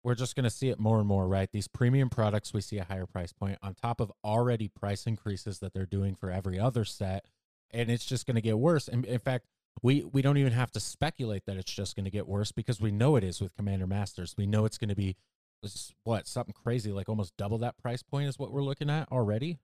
we're 0.03 0.14
just 0.14 0.35
going 0.35 0.44
to 0.44 0.51
see 0.51 0.70
it 0.70 0.81
more 0.81 0.99
and 0.99 1.07
more, 1.07 1.29
right? 1.29 1.51
These 1.53 1.68
premium 1.68 2.09
products 2.09 2.55
we 2.55 2.62
see 2.62 2.79
a 2.79 2.85
higher 2.85 3.07
price 3.07 3.33
point 3.33 3.59
on 3.62 3.75
top 3.75 4.01
of 4.01 4.11
already 4.25 4.68
price 4.68 5.07
increases 5.07 5.59
that 5.59 5.75
they're 5.75 5.85
doing 5.85 6.14
for 6.14 6.31
every 6.31 6.59
other 6.59 6.85
set, 6.85 7.27
and 7.70 7.90
it's 7.90 8.07
just 8.07 8.27
going 8.27 8.37
to 8.37 8.40
get 8.40 8.59
worse. 8.59 8.88
And 8.88 9.05
in 9.05 9.18
fact, 9.18 9.46
we 9.83 10.05
we 10.05 10.23
don't 10.23 10.38
even 10.38 10.53
have 10.53 10.70
to 10.73 10.81
speculate 10.81 11.44
that 11.46 11.57
it's 11.57 11.73
just 11.73 11.96
going 11.96 12.05
to 12.05 12.11
get 12.11 12.27
worse 12.27 12.51
because 12.51 12.81
we 12.81 12.90
know 12.90 13.16
it 13.16 13.25
is 13.25 13.40
with 13.40 13.55
Commander 13.55 13.87
Masters. 13.87 14.35
We 14.37 14.46
know 14.46 14.64
it's 14.64 14.79
going 14.79 14.88
to 14.88 14.96
be 14.96 15.16
s- 15.68 15.92
what 16.05 16.27
something 16.27 16.55
crazy 16.55 16.92
like 16.92 17.09
almost 17.09 17.37
double 17.37 17.59
that 17.59 17.77
price 17.79 18.03
point 18.03 18.29
is 18.29 18.38
what 18.38 18.53
we're 18.53 18.62
looking 18.62 18.90
at 18.90 19.11
already. 19.11 19.59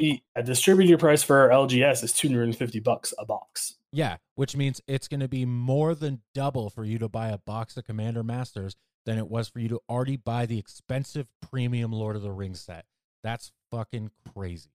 A 0.00 0.42
distributor 0.42 0.96
price 0.96 1.22
for 1.22 1.38
our 1.40 1.50
LGS 1.50 2.02
is 2.02 2.12
250 2.14 2.80
bucks 2.80 3.12
a 3.18 3.26
box. 3.26 3.76
Yeah, 3.92 4.16
which 4.34 4.56
means 4.56 4.80
it's 4.86 5.08
going 5.08 5.20
to 5.20 5.28
be 5.28 5.44
more 5.44 5.94
than 5.94 6.22
double 6.34 6.70
for 6.70 6.84
you 6.84 6.98
to 6.98 7.08
buy 7.08 7.28
a 7.28 7.36
box 7.38 7.76
of 7.76 7.84
Commander 7.84 8.22
Masters 8.22 8.76
than 9.04 9.18
it 9.18 9.28
was 9.28 9.48
for 9.48 9.58
you 9.58 9.68
to 9.68 9.80
already 9.90 10.16
buy 10.16 10.46
the 10.46 10.58
expensive 10.58 11.26
premium 11.42 11.92
Lord 11.92 12.16
of 12.16 12.22
the 12.22 12.30
Rings 12.32 12.60
set. 12.60 12.86
That's 13.22 13.52
fucking 13.70 14.10
crazy. 14.34 14.70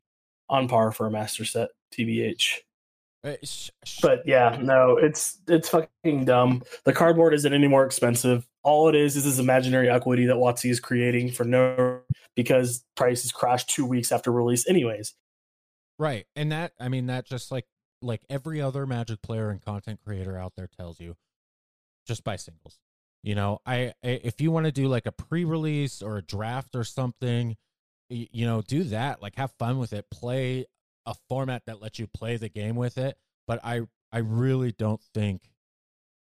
On 0.47 0.67
par 0.67 0.91
for 0.91 1.07
a 1.07 1.11
master 1.11 1.43
set, 1.43 1.69
TBH. 1.91 2.59
Uh, 3.25 3.35
sh- 3.43 3.71
sh- 3.83 4.01
But 4.01 4.21
yeah, 4.27 4.57
no, 4.61 4.97
it's 4.97 5.39
it's 5.47 5.69
fucking 5.69 6.25
dumb. 6.25 6.63
The 6.83 6.93
cardboard 6.93 7.33
isn't 7.33 7.51
any 7.53 7.67
more 7.67 7.85
expensive. 7.85 8.47
All 8.63 8.87
it 8.87 8.95
is 8.95 9.15
is 9.15 9.23
this 9.25 9.39
imaginary 9.39 9.89
equity 9.89 10.25
that 10.27 10.35
WotC 10.35 10.69
is 10.69 10.79
creating 10.79 11.31
for 11.31 11.43
no 11.43 12.01
because 12.35 12.83
prices 12.95 13.31
crashed 13.31 13.69
two 13.69 13.85
weeks 13.85 14.11
after 14.11 14.31
release, 14.31 14.67
anyways. 14.69 15.13
right, 15.97 16.25
and 16.35 16.51
that 16.51 16.73
I 16.79 16.89
mean 16.89 17.07
that 17.07 17.25
just 17.25 17.51
like 17.51 17.65
like 18.01 18.21
every 18.29 18.61
other 18.61 18.85
Magic 18.85 19.21
player 19.23 19.49
and 19.49 19.61
content 19.61 19.99
creator 20.05 20.37
out 20.37 20.53
there 20.55 20.67
tells 20.67 20.99
you, 20.99 21.15
just 22.07 22.23
buy 22.23 22.35
singles. 22.35 22.77
You 23.23 23.33
know, 23.33 23.59
I, 23.65 23.93
I 24.03 24.19
if 24.23 24.39
you 24.39 24.51
want 24.51 24.67
to 24.67 24.71
do 24.71 24.87
like 24.87 25.07
a 25.07 25.11
pre-release 25.11 26.03
or 26.03 26.17
a 26.17 26.21
draft 26.21 26.75
or 26.75 26.83
something, 26.83 27.55
y- 28.09 28.27
you 28.31 28.45
know, 28.45 28.61
do 28.61 28.83
that. 28.85 29.21
Like 29.21 29.35
have 29.37 29.51
fun 29.57 29.79
with 29.79 29.93
it. 29.93 30.05
Play 30.11 30.65
a 31.05 31.15
format 31.29 31.63
that 31.67 31.81
lets 31.81 31.99
you 31.99 32.07
play 32.07 32.37
the 32.37 32.49
game 32.49 32.75
with 32.75 32.97
it. 32.97 33.17
But 33.47 33.59
I 33.63 33.81
I 34.11 34.19
really 34.19 34.71
don't 34.71 35.01
think 35.13 35.41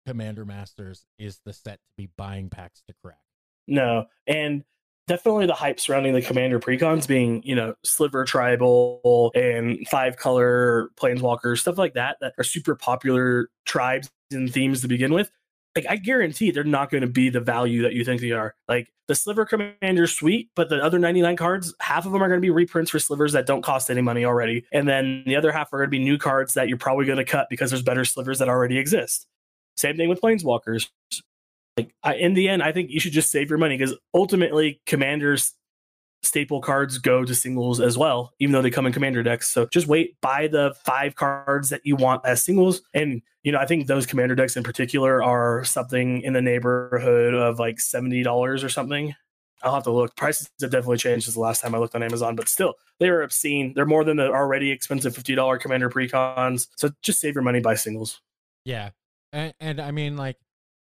Commander 0.06 0.44
Masters 0.44 1.06
is 1.18 1.40
the 1.44 1.52
set 1.52 1.74
to 1.74 1.92
be 1.96 2.08
buying 2.16 2.48
packs 2.50 2.82
to 2.88 2.94
crack. 3.02 3.18
No, 3.66 4.06
and 4.26 4.64
definitely 5.06 5.46
the 5.46 5.54
hype 5.54 5.80
surrounding 5.80 6.14
the 6.14 6.22
commander 6.22 6.58
precons 6.58 7.06
being, 7.06 7.42
you 7.44 7.54
know, 7.54 7.74
sliver 7.84 8.24
tribal 8.24 9.30
and 9.34 9.87
five 9.88 10.16
color 10.16 10.90
planeswalkers, 10.96 11.58
stuff 11.58 11.78
like 11.78 11.94
that, 11.94 12.16
that 12.20 12.34
are 12.38 12.44
super 12.44 12.74
popular 12.74 13.48
tribes 13.64 14.10
and 14.30 14.52
themes 14.52 14.80
to 14.82 14.88
begin 14.88 15.12
with, 15.12 15.30
like 15.76 15.87
I 15.88 15.96
guarantee 15.96 16.50
they're 16.50 16.64
not 16.64 16.90
going 16.90 17.02
to 17.02 17.08
be 17.08 17.30
the 17.30 17.40
value 17.40 17.82
that 17.82 17.94
you 17.94 18.04
think 18.04 18.20
they 18.20 18.32
are. 18.32 18.54
Like 18.68 18.92
the 19.06 19.14
Sliver 19.14 19.44
Commander 19.44 20.06
suite, 20.06 20.50
but 20.56 20.68
the 20.68 20.82
other 20.82 20.98
99 20.98 21.36
cards, 21.36 21.74
half 21.80 22.06
of 22.06 22.12
them 22.12 22.22
are 22.22 22.28
going 22.28 22.40
to 22.40 22.44
be 22.44 22.50
reprints 22.50 22.90
for 22.90 22.98
slivers 22.98 23.32
that 23.32 23.46
don't 23.46 23.62
cost 23.62 23.90
any 23.90 24.00
money 24.00 24.24
already. 24.24 24.64
And 24.72 24.88
then 24.88 25.24
the 25.26 25.36
other 25.36 25.52
half 25.52 25.72
are 25.72 25.78
going 25.78 25.88
to 25.88 25.90
be 25.90 25.98
new 25.98 26.16
cards 26.16 26.54
that 26.54 26.68
you're 26.68 26.78
probably 26.78 27.04
going 27.04 27.18
to 27.18 27.24
cut 27.24 27.48
because 27.50 27.70
there's 27.70 27.82
better 27.82 28.04
slivers 28.04 28.38
that 28.38 28.48
already 28.48 28.78
exist. 28.78 29.26
Same 29.76 29.96
thing 29.96 30.08
with 30.08 30.20
Planeswalkers. 30.20 30.88
Like 31.76 31.94
I, 32.02 32.14
in 32.14 32.34
the 32.34 32.48
end, 32.48 32.62
I 32.62 32.72
think 32.72 32.90
you 32.90 33.00
should 33.00 33.12
just 33.12 33.30
save 33.30 33.50
your 33.50 33.58
money 33.58 33.76
because 33.76 33.94
ultimately 34.14 34.80
commanders 34.86 35.52
staple 36.24 36.60
cards 36.60 36.98
go 36.98 37.24
to 37.24 37.34
singles 37.34 37.80
as 37.80 37.96
well, 37.96 38.32
even 38.38 38.52
though 38.52 38.62
they 38.62 38.70
come 38.70 38.87
in 38.87 38.92
commander 38.92 39.22
decks. 39.22 39.48
So 39.48 39.66
just 39.66 39.87
wait, 39.87 40.20
buy 40.20 40.48
the 40.48 40.74
five 40.84 41.14
cards 41.14 41.70
that 41.70 41.82
you 41.84 41.96
want 41.96 42.24
as 42.24 42.42
singles. 42.42 42.82
And, 42.92 43.22
you 43.42 43.52
know, 43.52 43.58
I 43.58 43.66
think 43.66 43.87
those 43.87 44.06
commander 44.06 44.34
decks 44.34 44.56
in 44.56 44.62
particular 44.62 45.22
are 45.22 45.64
something 45.64 46.22
in 46.22 46.32
the 46.32 46.42
neighborhood 46.42 47.34
of 47.34 47.58
like 47.58 47.76
$70 47.76 48.64
or 48.64 48.68
something. 48.68 49.14
I'll 49.62 49.74
have 49.74 49.84
to 49.84 49.92
look. 49.92 50.14
Prices 50.16 50.50
have 50.60 50.70
definitely 50.70 50.98
changed 50.98 51.24
since 51.24 51.34
the 51.34 51.40
last 51.40 51.62
time 51.62 51.74
I 51.74 51.78
looked 51.78 51.94
on 51.94 52.02
Amazon, 52.02 52.37
but 52.37 52.48
still, 52.48 52.74
they 53.00 53.08
are 53.08 53.22
obscene. 53.22 53.72
They're 53.74 53.87
more 53.87 54.04
than 54.04 54.18
the 54.18 54.28
already 54.28 54.70
expensive 54.70 55.14
$50 55.14 55.58
commander 55.58 55.88
precons. 55.88 56.68
So 56.76 56.90
just 57.02 57.20
save 57.20 57.34
your 57.34 57.42
money, 57.42 57.60
buy 57.60 57.74
singles. 57.74 58.20
Yeah. 58.64 58.90
And, 59.32 59.54
and 59.60 59.80
I 59.80 59.90
mean, 59.90 60.16
like, 60.16 60.37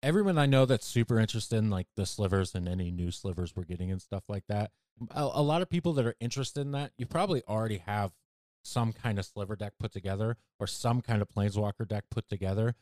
everyone 0.03 0.37
I 0.37 0.45
know 0.45 0.65
that's 0.65 0.85
super 0.85 1.19
interested 1.19 1.57
in 1.57 1.69
like 1.69 1.87
the 1.95 2.05
slivers 2.05 2.53
and 2.53 2.67
any 2.67 2.91
new 2.91 3.11
slivers 3.11 3.53
we're 3.55 3.63
getting 3.63 3.91
and 3.91 4.01
stuff 4.01 4.23
like 4.29 4.43
that 4.47 4.71
a, 5.11 5.21
a 5.21 5.41
lot 5.41 5.61
of 5.61 5.69
people 5.69 5.93
that 5.93 6.05
are 6.05 6.15
interested 6.19 6.61
in 6.61 6.71
that, 6.71 6.91
you 6.97 7.05
probably 7.05 7.43
already 7.47 7.79
have 7.79 8.11
some 8.63 8.91
kind 8.91 9.17
of 9.17 9.25
sliver 9.25 9.55
deck 9.55 9.73
put 9.79 9.91
together 9.91 10.37
or 10.59 10.67
some 10.67 11.01
kind 11.01 11.21
of 11.21 11.29
planeswalker 11.29 11.87
deck 11.87 12.05
put 12.11 12.27
together. 12.27 12.75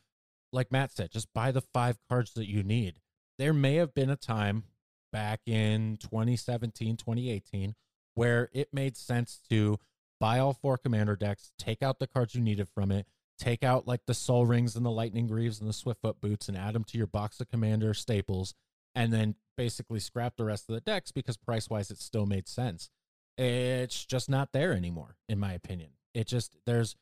Like 0.52 0.72
Matt 0.72 0.92
said, 0.92 1.10
just 1.10 1.32
buy 1.32 1.52
the 1.52 1.60
five 1.60 1.98
cards 2.08 2.32
that 2.34 2.48
you 2.48 2.62
need. 2.62 3.00
There 3.38 3.52
may 3.52 3.74
have 3.76 3.94
been 3.94 4.10
a 4.10 4.16
time 4.16 4.64
back 5.12 5.40
in 5.46 5.98
2017, 6.00 6.96
2018, 6.96 7.74
where 8.14 8.48
it 8.52 8.68
made 8.72 8.96
sense 8.96 9.40
to 9.50 9.78
buy 10.18 10.38
all 10.38 10.54
four 10.54 10.78
commander 10.78 11.16
decks, 11.16 11.52
take 11.58 11.82
out 11.82 11.98
the 11.98 12.06
cards 12.06 12.34
you 12.34 12.40
needed 12.40 12.68
from 12.68 12.90
it, 12.90 13.06
take 13.38 13.62
out 13.62 13.86
like 13.86 14.00
the 14.06 14.14
Sol 14.14 14.46
Rings 14.46 14.76
and 14.76 14.84
the 14.84 14.90
Lightning 14.90 15.26
Greaves 15.26 15.60
and 15.60 15.68
the 15.68 15.74
Swiftfoot 15.74 16.20
Boots 16.20 16.48
and 16.48 16.56
add 16.56 16.74
them 16.74 16.84
to 16.84 16.98
your 16.98 17.06
box 17.06 17.40
of 17.40 17.48
commander 17.48 17.92
staples, 17.94 18.54
and 18.94 19.12
then 19.12 19.34
basically 19.56 20.00
scrap 20.00 20.36
the 20.36 20.44
rest 20.44 20.68
of 20.68 20.74
the 20.74 20.80
decks 20.80 21.12
because 21.12 21.36
price 21.36 21.68
wise 21.70 21.90
it 21.90 21.98
still 21.98 22.26
made 22.26 22.48
sense. 22.48 22.90
It's 23.38 24.04
just 24.04 24.30
not 24.30 24.52
there 24.52 24.72
anymore, 24.72 25.16
in 25.28 25.38
my 25.38 25.52
opinion. 25.52 25.90
It 26.14 26.26
just 26.26 26.56
there's 26.66 26.96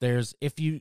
there's 0.00 0.34
if 0.40 0.60
you 0.60 0.80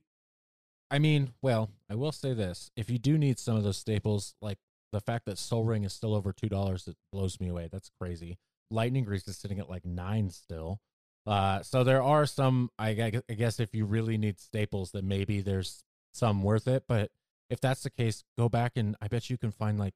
I 0.91 0.99
mean, 0.99 1.31
well, 1.41 1.69
I 1.89 1.95
will 1.95 2.11
say 2.11 2.33
this. 2.33 2.69
If 2.75 2.89
you 2.89 2.99
do 2.99 3.17
need 3.17 3.39
some 3.39 3.55
of 3.55 3.63
those 3.63 3.77
staples, 3.77 4.35
like 4.41 4.57
the 4.91 4.99
fact 4.99 5.25
that 5.25 5.37
Sol 5.37 5.63
Ring 5.63 5.85
is 5.85 5.93
still 5.93 6.13
over 6.13 6.33
two 6.33 6.49
dollars, 6.49 6.87
it 6.87 6.97
blows 7.11 7.39
me 7.39 7.47
away. 7.47 7.69
That's 7.71 7.89
crazy. 7.99 8.37
Lightning 8.69 9.05
Greaves 9.05 9.27
is 9.27 9.37
sitting 9.37 9.59
at 9.59 9.69
like 9.69 9.85
nine 9.85 10.29
still. 10.29 10.81
Uh, 11.25 11.61
so 11.61 11.83
there 11.83 12.03
are 12.03 12.25
some. 12.25 12.69
I, 12.77 13.21
I 13.29 13.33
guess 13.33 13.59
if 13.59 13.73
you 13.73 13.85
really 13.85 14.17
need 14.17 14.39
staples, 14.39 14.91
then 14.91 15.07
maybe 15.07 15.41
there's 15.41 15.83
some 16.13 16.43
worth 16.43 16.67
it. 16.67 16.83
But 16.87 17.11
if 17.49 17.61
that's 17.61 17.83
the 17.83 17.89
case, 17.89 18.23
go 18.37 18.49
back 18.49 18.73
and 18.75 18.95
I 19.01 19.07
bet 19.07 19.29
you 19.29 19.37
can 19.37 19.51
find 19.51 19.79
like 19.79 19.93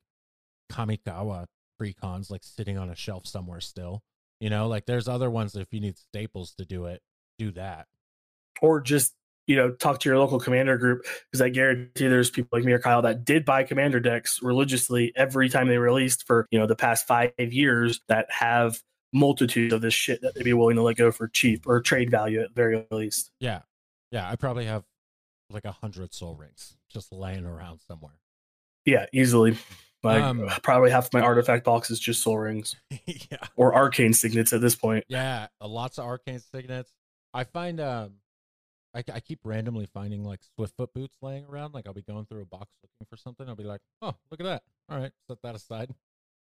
Kamigawa 0.71 1.45
precons 1.81 2.29
like 2.29 2.43
sitting 2.43 2.77
on 2.77 2.89
a 2.89 2.95
shelf 2.95 3.27
somewhere 3.27 3.61
still. 3.61 4.03
You 4.39 4.49
know, 4.49 4.67
like 4.67 4.85
there's 4.85 5.07
other 5.07 5.29
ones 5.29 5.55
if 5.55 5.73
you 5.73 5.79
need 5.79 5.97
staples 5.97 6.53
to 6.55 6.65
do 6.65 6.85
it, 6.85 7.01
do 7.37 7.51
that. 7.51 7.87
Or 8.61 8.81
just, 8.81 9.13
you 9.47 9.55
know, 9.55 9.71
talk 9.71 9.99
to 9.99 10.09
your 10.09 10.17
local 10.17 10.39
commander 10.39 10.77
group 10.77 11.05
because 11.31 11.41
I 11.41 11.49
guarantee 11.49 12.07
there's 12.07 12.29
people 12.29 12.57
like 12.57 12.65
me 12.65 12.73
or 12.73 12.79
Kyle 12.79 13.01
that 13.03 13.25
did 13.25 13.45
buy 13.45 13.63
commander 13.63 13.99
decks 13.99 14.41
religiously 14.41 15.13
every 15.15 15.49
time 15.49 15.67
they 15.67 15.77
released 15.77 16.25
for, 16.25 16.47
you 16.51 16.59
know, 16.59 16.67
the 16.67 16.75
past 16.75 17.07
five 17.07 17.31
years 17.37 18.01
that 18.07 18.27
have 18.29 18.81
multitudes 19.13 19.73
of 19.73 19.81
this 19.81 19.93
shit 19.93 20.21
that 20.21 20.35
they'd 20.35 20.43
be 20.43 20.53
willing 20.53 20.75
to 20.75 20.81
let 20.81 20.97
go 20.97 21.11
for 21.11 21.27
cheap 21.27 21.65
or 21.65 21.81
trade 21.81 22.11
value 22.11 22.41
at 22.41 22.49
the 22.49 22.53
very 22.53 22.85
least. 22.91 23.31
Yeah. 23.39 23.61
Yeah. 24.11 24.29
I 24.29 24.35
probably 24.35 24.65
have 24.65 24.83
like 25.49 25.65
a 25.65 25.71
hundred 25.71 26.13
Sol 26.13 26.35
Rings 26.35 26.75
just 26.89 27.11
laying 27.11 27.45
around 27.45 27.79
somewhere. 27.87 28.19
Yeah, 28.85 29.05
easily. 29.13 29.57
Like 30.05 30.23
um, 30.23 30.49
probably 30.63 30.91
half 30.91 31.11
my 31.13 31.21
artifact 31.21 31.65
box 31.65 31.91
is 31.91 31.99
just 31.99 32.21
Sol 32.21 32.37
Rings. 32.37 32.75
yeah. 33.05 33.37
Or 33.55 33.75
arcane 33.75 34.13
signets 34.13 34.53
at 34.53 34.61
this 34.61 34.75
point. 34.75 35.03
Yeah, 35.07 35.47
lots 35.61 35.97
of 35.97 36.05
arcane 36.05 36.39
signets. 36.39 36.91
I 37.33 37.43
find 37.43 37.81
um 37.81 38.13
I, 38.95 39.03
I 39.13 39.19
keep 39.19 39.39
randomly 39.43 39.87
finding 39.93 40.23
like 40.23 40.39
Swiftfoot 40.57 40.93
boots 40.93 41.17
laying 41.21 41.45
around. 41.45 41.73
Like 41.73 41.87
I'll 41.87 41.93
be 41.93 42.01
going 42.01 42.25
through 42.25 42.43
a 42.43 42.45
box 42.45 42.71
looking 42.81 43.07
for 43.09 43.17
something. 43.17 43.47
I'll 43.49 43.55
be 43.55 43.65
like, 43.65 43.81
oh, 44.01 44.15
look 44.31 44.39
at 44.39 44.45
that. 44.45 44.63
All 44.89 44.97
right, 44.97 45.11
set 45.27 45.41
that 45.43 45.55
aside. 45.55 45.93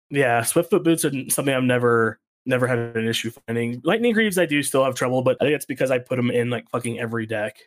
Yeah, 0.10 0.42
Swiftfoot 0.42 0.84
boots 0.84 1.06
are 1.06 1.12
something 1.30 1.54
I've 1.54 1.64
never 1.64 2.20
never 2.46 2.68
had 2.68 2.78
an 2.78 3.08
issue 3.08 3.32
finding. 3.32 3.82
Lightning 3.86 4.14
Greaves 4.14 4.38
I 4.38 4.46
do 4.46 4.62
still 4.62 4.84
have 4.84 4.96
trouble, 4.96 5.22
but 5.22 5.38
I 5.40 5.46
think 5.46 5.56
it's 5.56 5.66
because 5.66 5.92
I 5.92 6.00
put 6.00 6.18
them 6.18 6.30
in 6.30 6.50
like 6.50 6.70
fucking 6.70 7.00
every 7.00 7.26
deck. 7.26 7.58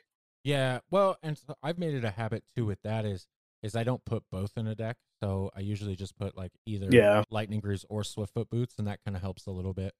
Yeah, 0.44 0.80
well, 0.90 1.16
and 1.22 1.36
so 1.36 1.56
I've 1.62 1.78
made 1.78 1.94
it 1.94 2.04
a 2.04 2.10
habit 2.10 2.44
too 2.54 2.66
with 2.66 2.80
that 2.82 3.04
is 3.04 3.26
is 3.66 3.76
I 3.76 3.84
don't 3.84 4.04
put 4.04 4.22
both 4.30 4.52
in 4.56 4.66
a 4.66 4.74
deck. 4.74 4.96
So 5.22 5.50
I 5.54 5.60
usually 5.60 5.96
just 5.96 6.16
put 6.16 6.36
like 6.36 6.52
either 6.66 6.88
yeah. 6.90 7.24
Lightning 7.30 7.60
Greaves 7.60 7.84
or 7.88 8.02
Swiftfoot 8.02 8.48
Boots, 8.48 8.74
and 8.78 8.86
that 8.86 9.00
kind 9.04 9.16
of 9.16 9.22
helps 9.22 9.46
a 9.46 9.50
little 9.50 9.74
bit. 9.74 9.92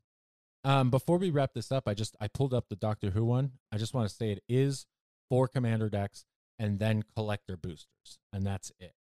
Um, 0.65 0.91
before 0.91 1.19
we 1.19 1.31
wrap 1.31 1.53
this 1.55 1.71
up, 1.71 1.87
I 1.87 1.95
just 1.95 2.17
I 2.21 2.29
pulled 2.29 2.55
up 2.55 2.69
the 2.69 2.77
Doctor 2.77 3.11
Who 3.11 3.25
one. 3.25 3.53
I 3.71 3.79
just 3.79 3.95
want 3.95 4.09
to 4.09 4.15
say 4.15 4.33
it 4.33 4.43
is 4.49 4.87
four 5.29 5.49
commander 5.49 5.89
decks 5.89 6.25
and 6.59 6.79
then 6.79 7.05
collector 7.15 7.57
boosters, 7.57 8.19
and 8.33 8.47
that's 8.47 8.73
it. 8.79 8.93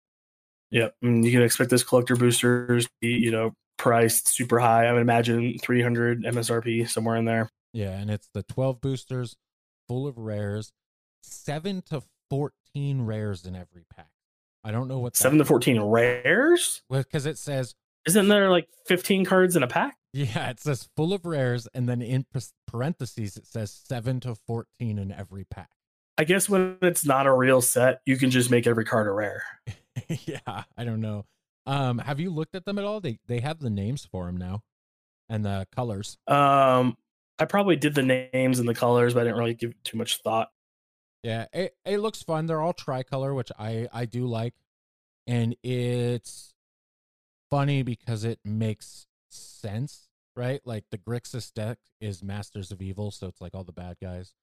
Yep, 0.71 0.95
and 1.01 1.23
you 1.23 1.32
can 1.32 1.41
expect 1.41 1.69
those 1.69 1.84
collector 1.84 2.15
boosters, 2.15 2.88
be, 2.99 3.10
you 3.10 3.32
know, 3.32 3.54
priced 3.78 4.28
super 4.28 4.60
high. 4.60 4.88
I 4.88 4.93
would 4.93 5.01
imagine 5.01 5.58
300 5.60 6.23
MSRP 6.23 6.89
somewhere 6.89 7.15
in 7.15 7.25
there. 7.25 7.49
Yeah, 7.73 7.91
and 7.91 8.10
it's 8.10 8.30
the 8.34 8.43
12 8.43 8.82
boosters, 8.82 9.36
full 9.88 10.08
of 10.08 10.17
rares, 10.17 10.71
seven 11.21 11.82
to 11.89 12.04
14 12.30 13.01
rares 13.01 13.45
in 13.45 13.56
every 13.56 13.86
pack. 13.95 14.10
I 14.65 14.71
don't 14.71 14.88
know 14.88 14.97
what 14.97 15.15
seven 15.15 15.38
to 15.38 15.45
fourteen 15.45 15.80
rares. 15.80 16.82
Well, 16.89 17.04
because 17.04 17.28
it 17.28 17.38
says, 17.38 17.75
isn't 18.08 18.28
there 18.28 18.49
like 18.49 18.67
fifteen 18.88 19.23
cards 19.23 19.56
in 19.56 19.62
a 19.62 19.67
pack? 19.67 19.95
Yeah, 20.12 20.49
it 20.49 20.60
says 20.60 20.89
full 20.95 21.13
of 21.13 21.23
rares, 21.23 21.67
and 21.75 21.88
then 21.88 22.01
in 22.01 22.25
parentheses 22.65 23.38
it 23.38 23.45
says 23.45 23.71
seven 23.71 24.19
to 24.21 24.34
fourteen 24.34 24.97
in 24.97 25.12
every 25.12 25.45
pack. 25.45 25.69
I 26.17 26.23
guess 26.23 26.49
when 26.49 26.78
it's 26.82 27.06
not 27.06 27.28
a 27.28 27.34
real 27.34 27.62
set, 27.62 27.99
you 28.06 28.17
can 28.17 28.32
just 28.32 28.49
make 28.49 28.65
every 28.65 28.86
card 28.86 29.08
a 29.08 29.12
rare. 29.12 29.43
yeah, 30.08 30.63
I 30.75 30.84
don't 30.84 31.01
know. 31.01 31.25
Um, 31.67 31.99
have 31.99 32.19
you 32.19 32.32
looked 32.32 32.56
at 32.56 32.65
them 32.65 32.80
at 32.80 32.86
all? 32.86 32.99
They 33.01 33.19
they 33.28 33.41
have 33.41 33.60
the 33.60 33.69
names 33.69 34.08
for 34.12 34.25
them 34.25 34.38
now, 34.38 34.63
and 35.30 35.45
the 35.45 35.67
colors. 35.75 36.17
Um, 36.28 36.97
I 37.38 37.45
probably 37.45 37.75
did 37.75 37.93
the 37.93 38.30
names 38.34 38.58
and 38.58 38.67
the 38.67 38.73
colors, 38.73 39.13
but 39.13 39.21
I 39.21 39.23
didn't 39.25 39.38
really 39.38 39.54
give 39.54 39.73
too 39.84 39.97
much 39.97 40.21
thought. 40.23 40.49
Yeah, 41.25 41.47
it, 41.53 41.75
it 41.83 41.97
looks 41.97 42.21
fun. 42.21 42.45
They're 42.45 42.61
all 42.61 42.71
tricolor, 42.71 43.33
which 43.33 43.51
I 43.57 43.88
I 43.91 44.05
do 44.05 44.27
like, 44.27 44.53
and 45.25 45.55
it's 45.63 46.53
funny 47.49 47.81
because 47.81 48.23
it 48.23 48.38
makes 48.45 49.07
sense, 49.29 50.07
right? 50.35 50.61
Like 50.65 50.83
the 50.91 50.99
Grixis 50.99 51.51
deck 51.51 51.79
is 51.99 52.21
Masters 52.21 52.71
of 52.71 52.79
Evil, 52.79 53.09
so 53.09 53.25
it's 53.25 53.41
like 53.41 53.55
all 53.55 53.63
the 53.63 53.71
bad 53.71 53.97
guys. 53.99 54.35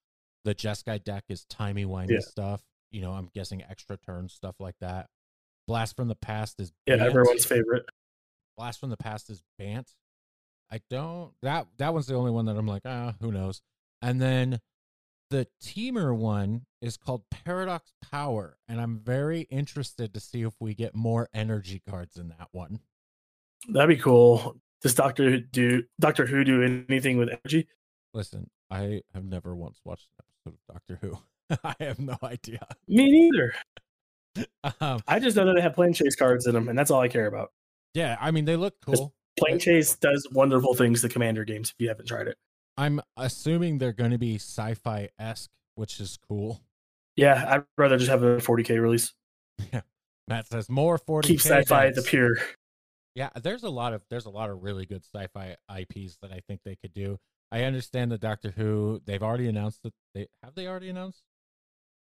The 0.45 0.57
Jeskai 0.57 1.05
deck 1.05 1.23
is 1.29 1.45
timey 1.45 1.85
wimey 1.85 2.11
yeah. 2.11 2.19
stuff. 2.19 2.63
You 2.91 3.03
know, 3.03 3.13
I'm 3.13 3.29
guessing 3.33 3.63
extra 3.63 3.97
turn 3.97 4.29
stuff 4.29 4.57
like 4.59 4.75
that. 4.81 5.07
Blast 5.69 5.95
from 5.95 6.09
the 6.09 6.17
Past 6.17 6.59
is 6.59 6.73
yeah, 6.89 6.97
everyone's 6.97 7.45
favorite. 7.45 7.85
Blast 8.57 8.81
from 8.81 8.91
the 8.91 8.97
Past 8.97 9.31
is 9.31 9.41
Bant. 9.57 9.89
I 10.69 10.81
don't 10.91 11.31
that 11.43 11.69
that 11.79 11.95
one's 11.95 12.09
the 12.09 12.17
only 12.17 12.33
one 12.33 12.47
that 12.47 12.57
I'm 12.57 12.67
like, 12.67 12.83
ah, 12.87 13.15
who 13.21 13.31
knows. 13.31 13.63
And 14.05 14.21
then 14.21 14.59
the 15.33 15.49
Temur 15.63 16.15
one 16.15 16.67
is 16.83 16.99
called 16.99 17.23
Paradox 17.31 17.91
Power, 18.11 18.59
and 18.69 18.79
I'm 18.79 18.99
very 18.99 19.41
interested 19.43 20.13
to 20.13 20.21
see 20.21 20.43
if 20.43 20.53
we 20.61 20.75
get 20.75 20.95
more 20.95 21.31
energy 21.33 21.81
cards 21.89 22.19
in 22.19 22.29
that 22.29 22.49
one. 22.53 22.81
That'd 23.67 23.89
be 23.89 23.97
cool. 23.97 24.57
Does 24.83 24.95
Doctor 24.95 25.41
do 25.41 25.85
Doctor 25.99 26.27
Who 26.27 26.45
do 26.45 26.63
anything 26.63 27.17
with 27.17 27.31
energy? 27.31 27.67
Listen, 28.13 28.51
I 28.71 29.01
have 29.15 29.25
never 29.25 29.57
once 29.57 29.81
watched 29.87 30.09
an 30.19 30.27
episode 30.45 30.59
of 30.59 30.75
Doctor 30.75 30.99
Who. 31.01 31.59
I 31.65 31.83
have 31.83 31.99
no 31.99 32.19
idea. 32.23 32.67
Me 32.87 33.11
neither. 33.11 33.55
um, 34.83 35.01
I 35.09 35.19
just 35.19 35.35
know 35.35 35.47
that 35.47 35.55
they 35.55 35.63
have 35.63 35.75
Planechase 35.75 36.19
cards 36.19 36.47
in 36.47 36.53
them, 36.53 36.69
and 36.69 36.79
that's 36.79 36.91
all 36.91 37.01
I 37.01 37.09
care 37.09 37.27
about. 37.27 37.53
Yeah, 37.95 38.19
I 38.21 38.33
mean 38.33 38.45
they 38.45 38.57
look 38.57 38.75
cool. 38.85 39.15
Planechase 39.41 39.99
does 39.99 40.29
wonderful 40.31 40.75
things 40.75 41.01
to 41.01 41.09
Commander 41.09 41.47
games. 41.47 41.71
If 41.71 41.77
you 41.79 41.89
haven't 41.89 42.07
tried 42.07 42.29
it, 42.29 42.37
I'm 42.77 43.01
assuming 43.17 43.79
they're 43.79 43.93
going 43.93 44.11
to 44.13 44.19
be 44.19 44.37
sci-fi 44.37 45.11
esque, 45.19 45.51
which 45.75 46.01
is 46.01 46.19
cool. 46.29 46.61
Yeah, 47.17 47.45
I'd 47.49 47.65
rather 47.77 47.99
just 47.99 48.11
have 48.11 48.23
a 48.23 48.37
40k 48.37 48.81
release. 48.81 49.13
Yeah, 49.73 49.83
Matt 50.29 50.49
says 50.49 50.69
more 50.69 50.99
40k. 50.99 51.25
Keep 51.25 51.41
sci-fi 51.41 51.87
at 51.87 51.95
the 51.95 52.03
pure. 52.03 52.37
Yeah, 53.15 53.29
there's 53.41 53.63
a 53.63 53.71
lot 53.71 53.93
of 53.93 54.03
there's 54.09 54.25
a 54.25 54.31
lot 54.31 54.49
of 54.51 54.63
really 54.63 54.87
good 54.87 55.05
sci-fi 55.05 55.57
IPs 55.79 56.17
that 56.23 56.33
I 56.33 56.41
think 56.49 56.61
they 56.65 56.75
could 56.77 56.95
do. 56.95 57.19
I 57.53 57.65
understand 57.65 58.11
the 58.11 58.19
Doctor 58.19 58.51
Who. 58.57 59.03
They've 59.05 59.23
already 59.23 59.47
announced 59.47 59.83
that 59.83 59.93
they 60.15 60.27
have 60.43 60.55
they 60.55 60.67
already 60.67 60.89
announced. 60.89 61.23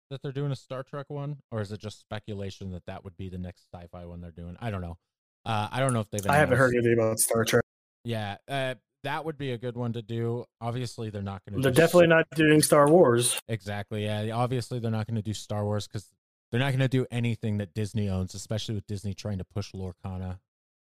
that 0.10 0.21
they're 0.23 0.32
doing 0.32 0.51
a 0.51 0.56
Star 0.56 0.82
Trek 0.82 1.06
one, 1.10 1.38
or 1.51 1.62
is 1.62 1.71
it 1.71 1.80
just 1.80 1.99
speculation 1.99 2.71
that 2.71 2.88
that 2.88 3.04
would 3.04 3.15
be 3.15 3.30
the 3.30 3.38
next 3.38 3.67
sci-fi 3.71 4.06
one 4.06 4.21
they're 4.21 4.32
doing? 4.32 4.58
I 4.60 4.71
don't 4.71 4.82
know. 4.82 4.97
Uh, 5.45 5.67
I 5.71 5.80
don't 5.80 5.93
know 5.93 5.99
if 5.99 6.10
they've. 6.10 6.25
I 6.28 6.38
haven't 6.38 6.58
heard 6.58 6.73
anything 6.73 6.93
about 6.93 7.19
Star 7.19 7.45
Trek. 7.45 7.63
Yeah, 8.04 8.38
uh, 8.47 8.75
that 9.05 9.23
would 9.23 9.37
be 9.37 9.51
a 9.51 9.57
good 9.57 9.77
one 9.77 9.93
to 9.93 10.01
do. 10.01 10.45
Obviously, 10.59 11.09
they're 11.09 11.21
not 11.21 11.41
going 11.45 11.55
to. 11.55 11.61
They're 11.61 11.71
definitely 11.71 12.07
not 12.07 12.27
doing 12.35 12.61
Star 12.61 12.89
Wars. 12.89 13.39
Exactly. 13.47 14.05
Yeah. 14.05 14.31
Obviously, 14.33 14.79
they're 14.79 14.91
not 14.91 15.07
going 15.07 15.15
to 15.15 15.21
do 15.21 15.33
Star 15.33 15.63
Wars 15.63 15.87
because 15.87 16.09
they're 16.51 16.59
not 16.59 16.71
going 16.71 16.79
to 16.79 16.87
do 16.87 17.05
anything 17.11 17.57
that 17.57 17.73
Disney 17.73 18.09
owns, 18.09 18.33
especially 18.33 18.75
with 18.75 18.87
Disney 18.87 19.13
trying 19.13 19.37
to 19.37 19.43
push 19.43 19.71
Lorcana. 19.73 20.39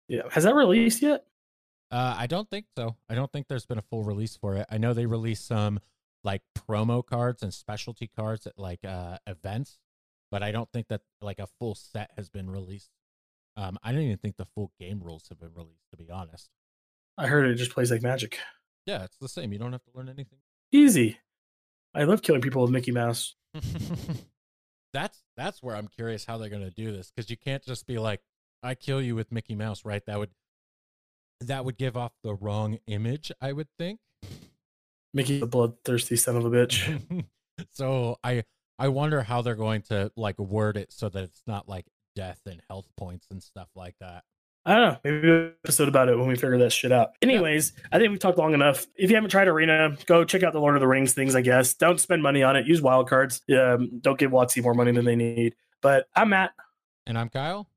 Yeah, 0.07 0.23
has 0.31 0.43
that 0.43 0.55
released 0.55 1.01
yet? 1.01 1.25
Uh, 1.91 2.15
I 2.17 2.27
don't 2.27 2.49
think 2.49 2.65
so. 2.77 2.95
I 3.09 3.15
don't 3.15 3.31
think 3.31 3.47
there's 3.47 3.65
been 3.65 3.77
a 3.77 3.83
full 3.83 4.03
release 4.03 4.35
for 4.35 4.55
it. 4.55 4.65
I 4.69 4.77
know 4.77 4.93
they 4.93 5.05
released 5.05 5.47
some 5.47 5.79
like 6.23 6.41
promo 6.57 7.05
cards 7.05 7.41
and 7.41 7.53
specialty 7.53 8.09
cards 8.15 8.45
at 8.45 8.57
like 8.57 8.83
uh, 8.85 9.17
events, 9.25 9.79
but 10.31 10.43
I 10.43 10.51
don't 10.51 10.69
think 10.71 10.87
that 10.89 11.01
like 11.21 11.39
a 11.39 11.47
full 11.59 11.75
set 11.75 12.11
has 12.15 12.29
been 12.29 12.49
released. 12.49 12.91
Um, 13.55 13.77
I 13.83 13.91
don't 13.91 14.01
even 14.01 14.17
think 14.17 14.37
the 14.37 14.45
full 14.45 14.71
game 14.79 15.01
rules 15.03 15.27
have 15.29 15.39
been 15.39 15.53
released, 15.55 15.89
to 15.91 15.97
be 15.97 16.09
honest. 16.09 16.49
I 17.17 17.27
heard 17.27 17.47
it 17.47 17.55
just 17.55 17.71
plays 17.71 17.91
like 17.91 18.01
magic. 18.01 18.39
Yeah, 18.85 19.03
it's 19.03 19.17
the 19.19 19.29
same. 19.29 19.51
You 19.53 19.59
don't 19.59 19.71
have 19.71 19.83
to 19.83 19.91
learn 19.93 20.09
anything. 20.09 20.39
Easy. 20.71 21.17
I 21.93 22.03
love 22.03 22.21
killing 22.21 22.41
people 22.41 22.61
with 22.61 22.71
Mickey 22.71 22.91
Mouse. 22.91 23.35
that's 24.93 25.23
that's 25.35 25.61
where 25.61 25.75
I'm 25.75 25.87
curious 25.87 26.25
how 26.25 26.37
they're 26.37 26.49
gonna 26.49 26.71
do 26.71 26.91
this 26.91 27.11
because 27.11 27.29
you 27.29 27.37
can't 27.37 27.63
just 27.63 27.87
be 27.87 27.97
like, 27.97 28.21
I 28.63 28.75
kill 28.75 29.01
you 29.01 29.15
with 29.15 29.31
Mickey 29.31 29.55
Mouse, 29.55 29.85
right? 29.85 30.05
That 30.05 30.19
would 30.19 30.29
that 31.41 31.65
would 31.65 31.77
give 31.77 31.95
off 31.95 32.11
the 32.23 32.35
wrong 32.35 32.79
image, 32.87 33.31
I 33.41 33.53
would 33.53 33.67
think. 33.77 33.99
Mickey, 35.13 35.39
the 35.39 35.47
bloodthirsty 35.47 36.15
son 36.15 36.35
of 36.35 36.45
a 36.45 36.49
bitch. 36.49 37.25
so 37.73 38.17
I 38.23 38.43
I 38.77 38.89
wonder 38.89 39.23
how 39.23 39.41
they're 39.41 39.55
going 39.55 39.81
to 39.83 40.11
like 40.15 40.37
word 40.39 40.77
it 40.77 40.91
so 40.91 41.09
that 41.09 41.23
it's 41.23 41.41
not 41.47 41.67
like 41.67 41.85
death 42.15 42.41
and 42.45 42.61
health 42.69 42.87
points 42.97 43.27
and 43.31 43.41
stuff 43.41 43.69
like 43.75 43.95
that. 43.99 44.23
I 44.65 44.75
don't 44.75 44.91
know. 44.93 44.97
Maybe 45.03 45.15
we'll 45.15 45.21
do 45.21 45.45
an 45.47 45.53
episode 45.65 45.87
about 45.87 46.09
it 46.09 46.17
when 46.17 46.27
we 46.27 46.35
figure 46.35 46.57
that 46.59 46.71
shit 46.71 46.91
out. 46.91 47.09
Anyways, 47.21 47.73
I 47.91 47.97
think 47.97 48.09
we've 48.11 48.19
talked 48.19 48.37
long 48.37 48.53
enough. 48.53 48.85
If 48.95 49.09
you 49.09 49.15
haven't 49.15 49.29
tried 49.31 49.47
Arena, 49.47 49.95
go 50.05 50.23
check 50.23 50.43
out 50.43 50.53
the 50.53 50.59
Lord 50.59 50.75
of 50.75 50.81
the 50.81 50.87
Rings 50.87 51.13
things, 51.13 51.35
I 51.35 51.41
guess. 51.41 51.73
Don't 51.73 51.99
spend 51.99 52.21
money 52.21 52.43
on 52.43 52.55
it. 52.55 52.67
Use 52.67 52.81
wildcards. 52.81 53.41
Um, 53.57 53.99
don't 54.01 54.19
give 54.19 54.31
WotC 54.31 54.61
more 54.61 54.73
money 54.73 54.91
than 54.91 55.05
they 55.05 55.15
need. 55.15 55.55
But 55.81 56.07
I'm 56.15 56.29
Matt, 56.29 56.51
And 57.07 57.17
I'm 57.17 57.29
Kyle. 57.29 57.69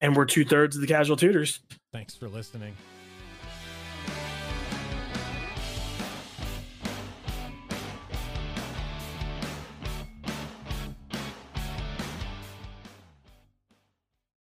and 0.00 0.16
we're 0.16 0.24
two 0.24 0.44
thirds 0.44 0.74
of 0.74 0.80
the 0.80 0.88
casual 0.88 1.16
tutors. 1.16 1.60
Thanks 1.92 2.14
for 2.16 2.28
listening. 2.28 2.74